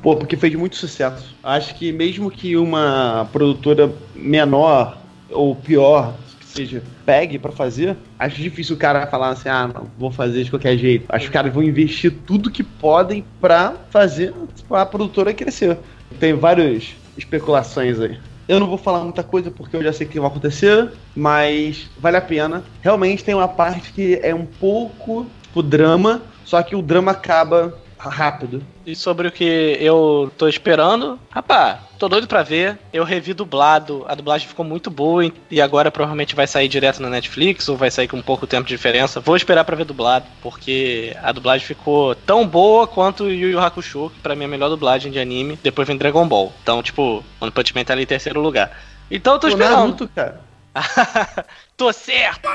Pô, 0.00 0.16
porque 0.16 0.36
fez 0.36 0.54
muito 0.54 0.76
sucesso. 0.76 1.34
Acho 1.42 1.74
que 1.74 1.92
mesmo 1.92 2.30
que 2.30 2.56
uma 2.56 3.28
produtora 3.32 3.92
menor 4.14 4.98
ou 5.30 5.56
pior 5.56 6.14
seja 6.52 6.82
pegue 7.04 7.38
pra 7.38 7.50
fazer, 7.50 7.96
acho 8.18 8.36
difícil 8.36 8.76
o 8.76 8.78
cara 8.78 9.06
falar 9.06 9.30
assim: 9.30 9.48
ah, 9.48 9.68
não, 9.72 9.86
vou 9.98 10.10
fazer 10.10 10.44
de 10.44 10.50
qualquer 10.50 10.76
jeito. 10.76 11.06
Acho 11.08 11.24
que 11.24 11.30
os 11.30 11.32
caras 11.32 11.52
vão 11.52 11.62
investir 11.62 12.12
tudo 12.26 12.50
que 12.50 12.62
podem 12.62 13.24
pra 13.40 13.74
fazer 13.90 14.34
a 14.70 14.86
produtora 14.86 15.32
crescer. 15.32 15.78
Tem 16.20 16.34
várias 16.34 16.94
especulações 17.16 18.00
aí. 18.00 18.18
Eu 18.48 18.60
não 18.60 18.66
vou 18.66 18.76
falar 18.76 19.02
muita 19.04 19.22
coisa 19.22 19.50
porque 19.50 19.76
eu 19.76 19.82
já 19.82 19.92
sei 19.92 20.06
o 20.06 20.10
que 20.10 20.20
vai 20.20 20.28
acontecer, 20.28 20.90
mas 21.14 21.88
vale 21.98 22.16
a 22.16 22.20
pena. 22.20 22.62
Realmente 22.82 23.24
tem 23.24 23.34
uma 23.34 23.48
parte 23.48 23.92
que 23.92 24.18
é 24.22 24.34
um 24.34 24.44
pouco 24.44 25.26
tipo 25.42 25.62
drama, 25.62 26.22
só 26.44 26.62
que 26.62 26.74
o 26.74 26.82
drama 26.82 27.12
acaba 27.12 27.78
rápido. 28.08 28.62
E 28.86 28.94
sobre 28.96 29.28
o 29.28 29.32
que 29.32 29.76
eu 29.80 30.32
tô 30.36 30.48
esperando, 30.48 31.18
rapá, 31.30 31.78
tô 31.98 32.08
doido 32.08 32.26
pra 32.26 32.42
ver. 32.42 32.78
Eu 32.92 33.04
revi 33.04 33.32
dublado, 33.32 34.04
a 34.08 34.14
dublagem 34.14 34.48
ficou 34.48 34.64
muito 34.64 34.90
boa 34.90 35.24
e- 35.50 35.60
agora 35.60 35.90
provavelmente 35.90 36.34
vai 36.34 36.46
sair 36.46 36.68
direto 36.68 37.00
na 37.00 37.08
Netflix 37.08 37.68
ou 37.68 37.76
vai 37.76 37.90
sair 37.90 38.08
com 38.08 38.20
pouco 38.20 38.46
tempo 38.46 38.64
de 38.66 38.74
diferença. 38.74 39.20
Vou 39.20 39.36
esperar 39.36 39.64
pra 39.64 39.76
ver 39.76 39.84
dublado, 39.84 40.26
porque 40.42 41.16
a 41.22 41.30
dublagem 41.32 41.66
ficou 41.66 42.14
tão 42.14 42.46
boa 42.46 42.86
quanto 42.86 43.28
Yu 43.30 43.50
Yu 43.50 43.60
Hakusho, 43.60 44.10
que 44.10 44.20
pra 44.20 44.34
mim 44.34 44.42
é 44.42 44.46
a 44.46 44.50
melhor 44.50 44.68
dublagem 44.68 45.12
de 45.12 45.18
anime. 45.18 45.58
Depois 45.62 45.86
vem 45.86 45.96
Dragon 45.96 46.26
Ball. 46.26 46.52
Então, 46.62 46.82
tipo, 46.82 47.24
One 47.40 47.50
Punch 47.52 47.74
Man 47.74 47.84
tá 47.84 47.92
ali 47.92 48.02
em 48.02 48.06
terceiro 48.06 48.40
lugar. 48.40 48.70
Então 49.10 49.34
eu 49.34 49.38
tô 49.38 49.46
O 49.46 49.50
esperando. 49.50 49.76
Naruto, 49.76 50.08
cara. 50.14 50.40
tô 51.76 51.92
certo! 51.92 52.48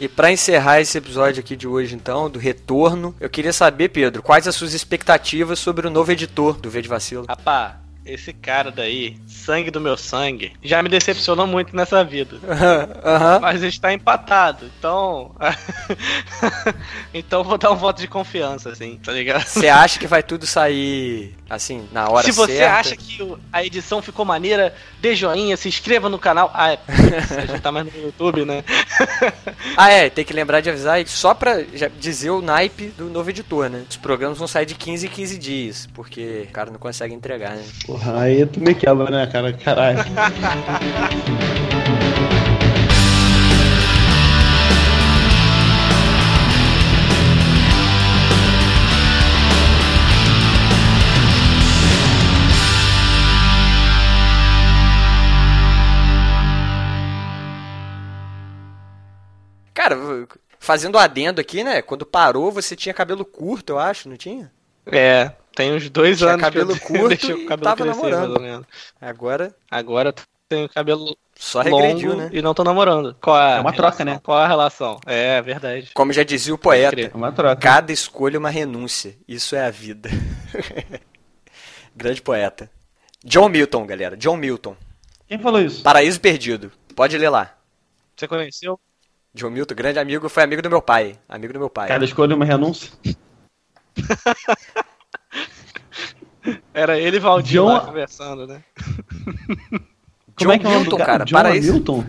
E 0.00 0.06
pra 0.08 0.30
encerrar 0.30 0.80
esse 0.80 0.96
episódio 0.96 1.40
aqui 1.40 1.56
de 1.56 1.66
hoje, 1.66 1.94
então, 1.94 2.30
do 2.30 2.38
retorno, 2.38 3.14
eu 3.18 3.28
queria 3.28 3.52
saber, 3.52 3.88
Pedro, 3.88 4.22
quais 4.22 4.46
as 4.46 4.54
suas 4.54 4.72
expectativas 4.72 5.58
sobre 5.58 5.86
o 5.86 5.90
novo 5.90 6.12
editor 6.12 6.56
do 6.58 6.70
V 6.70 6.82
de 6.82 6.88
Vacilo? 6.88 7.24
Esse 8.08 8.32
cara 8.32 8.70
daí, 8.70 9.16
sangue 9.26 9.70
do 9.70 9.80
meu 9.80 9.96
sangue, 9.96 10.52
já 10.62 10.82
me 10.82 10.88
decepcionou 10.88 11.46
muito 11.46 11.76
nessa 11.76 12.02
vida. 12.02 12.38
Aham. 13.04 13.40
Mas 13.40 13.62
está 13.62 13.92
empatado, 13.92 14.70
então. 14.78 15.34
então 17.12 17.44
vou 17.44 17.58
dar 17.58 17.70
um 17.70 17.76
voto 17.76 18.00
de 18.00 18.08
confiança, 18.08 18.70
assim, 18.70 18.96
tá 18.96 19.12
ligado? 19.12 19.44
Você 19.44 19.68
acha 19.68 19.98
que 19.98 20.06
vai 20.06 20.22
tudo 20.22 20.46
sair 20.46 21.36
assim, 21.48 21.88
na 21.90 22.08
hora 22.08 22.24
Se 22.24 22.32
você 22.32 22.56
certa? 22.56 22.78
acha 22.78 22.96
que 22.96 23.36
a 23.52 23.64
edição 23.64 24.02
ficou 24.02 24.24
maneira, 24.24 24.74
dê 25.00 25.14
joinha, 25.14 25.56
se 25.56 25.68
inscreva 25.68 26.08
no 26.08 26.18
canal. 26.18 26.50
Ah, 26.52 26.72
é, 26.72 26.78
a 26.88 27.46
gente 27.46 27.60
tá 27.60 27.72
mais 27.72 27.86
no 27.86 28.02
YouTube, 28.02 28.44
né? 28.44 28.62
Ah, 29.76 29.90
é, 29.90 30.10
tem 30.10 30.24
que 30.24 30.32
lembrar 30.32 30.60
de 30.60 30.68
avisar 30.68 31.06
só 31.06 31.32
pra 31.34 31.62
já 31.74 31.88
dizer 31.88 32.30
o 32.30 32.42
naipe 32.42 32.88
do 32.88 33.08
novo 33.08 33.30
editor, 33.30 33.70
né? 33.70 33.84
Os 33.88 33.96
programas 33.96 34.38
vão 34.38 34.46
sair 34.46 34.66
de 34.66 34.74
15 34.74 35.06
em 35.06 35.10
15 35.10 35.38
dias, 35.38 35.88
porque 35.94 36.46
o 36.48 36.52
cara 36.52 36.70
não 36.70 36.78
consegue 36.78 37.14
entregar, 37.14 37.56
né? 37.56 37.64
Porra, 37.86 37.97
aí 38.04 38.46
tu 38.46 38.60
me 38.60 38.74
quebra, 38.74 39.10
né, 39.10 39.26
cara? 39.26 39.52
Caralho. 39.52 39.98
Cara, 59.74 59.96
fazendo 60.58 60.98
adendo 60.98 61.40
aqui, 61.40 61.62
né? 61.62 61.80
Quando 61.80 62.04
parou, 62.04 62.50
você 62.50 62.74
tinha 62.74 62.92
cabelo 62.92 63.24
curto, 63.24 63.74
eu 63.74 63.78
acho, 63.78 64.08
não 64.08 64.16
tinha? 64.16 64.50
É, 64.84 65.30
tem 65.58 65.74
uns 65.74 65.90
dois 65.90 66.18
Tinha 66.18 66.30
anos 66.30 66.40
cabelo 66.40 66.78
que 66.78 66.84
eu 66.84 66.86
curto 66.86 67.08
deixei 67.10 67.34
o 67.34 67.46
cabelo 67.46 67.64
tava 67.64 67.82
crescer, 67.82 67.96
namorando. 67.96 68.20
mais 68.20 68.34
ou 68.36 68.40
menos. 68.40 68.66
Agora 69.00 69.54
Agora 69.68 70.10
eu 70.10 70.14
tenho 70.48 70.68
cabelo 70.68 71.16
só 71.34 71.62
regrediu, 71.62 72.10
longo 72.10 72.22
né? 72.22 72.30
e 72.32 72.40
não 72.40 72.54
tô 72.54 72.62
namorando. 72.62 73.16
Qual 73.20 73.36
é, 73.36 73.40
a 73.40 73.56
É 73.56 73.60
uma 73.60 73.72
relação? 73.72 73.76
troca, 73.90 74.04
né? 74.04 74.20
Qual 74.22 74.38
é 74.40 74.44
a 74.44 74.46
relação? 74.46 75.00
É, 75.04 75.42
verdade. 75.42 75.90
Como 75.94 76.12
já 76.12 76.22
dizia 76.22 76.54
o 76.54 76.58
poeta. 76.58 77.00
É 77.00 77.10
uma 77.12 77.32
troca. 77.32 77.56
cada 77.56 77.92
escolha 77.92 78.36
é 78.36 78.38
uma 78.38 78.50
renúncia. 78.50 79.16
Isso 79.26 79.56
é 79.56 79.66
a 79.66 79.70
vida. 79.70 80.08
Grande 81.94 82.22
poeta. 82.22 82.70
John 83.24 83.48
Milton, 83.48 83.84
galera. 83.84 84.16
John 84.16 84.36
Milton. 84.36 84.76
Quem 85.26 85.40
falou 85.40 85.60
isso? 85.60 85.82
Paraíso 85.82 86.20
Perdido. 86.20 86.70
Pode 86.94 87.18
ler 87.18 87.30
lá. 87.30 87.52
Você 88.16 88.28
conheceu? 88.28 88.78
John 89.34 89.50
Milton, 89.50 89.74
grande 89.74 89.98
amigo, 89.98 90.28
foi 90.28 90.44
amigo 90.44 90.62
do 90.62 90.70
meu 90.70 90.80
pai. 90.80 91.18
Amigo 91.28 91.52
do 91.52 91.58
meu 91.58 91.68
pai. 91.68 91.88
Cada 91.88 92.04
escolha 92.04 92.32
é 92.32 92.36
uma 92.36 92.44
renúncia. 92.44 92.92
Era 96.74 96.98
ele 96.98 97.16
e 97.16 97.20
Valdir 97.20 97.60
John- 97.60 97.66
lá 97.68 97.80
conversando, 97.80 98.46
né? 98.46 98.62
Como 100.36 100.52
é 100.52 100.56
John 100.56 100.58
que 100.60 100.66
é 100.66 100.68
o 100.68 100.72
nome 100.72 100.80
Milton, 100.82 100.96
cara? 100.98 101.06
cara, 101.12 101.24
John 101.24 101.32
paraíso. 101.36 101.72
Milton? 101.72 102.04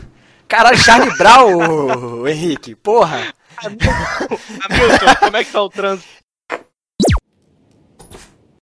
Caralho, 0.48 0.78
Charlie 0.78 1.18
Brown, 1.18 2.28
Henrique. 2.28 2.76
Porra. 2.76 3.34
Hamilton, 3.58 5.16
como 5.20 5.38
é 5.38 5.44
que 5.44 5.52
tá 5.52 5.62
o 5.62 5.70
trânsito? 5.70 6.08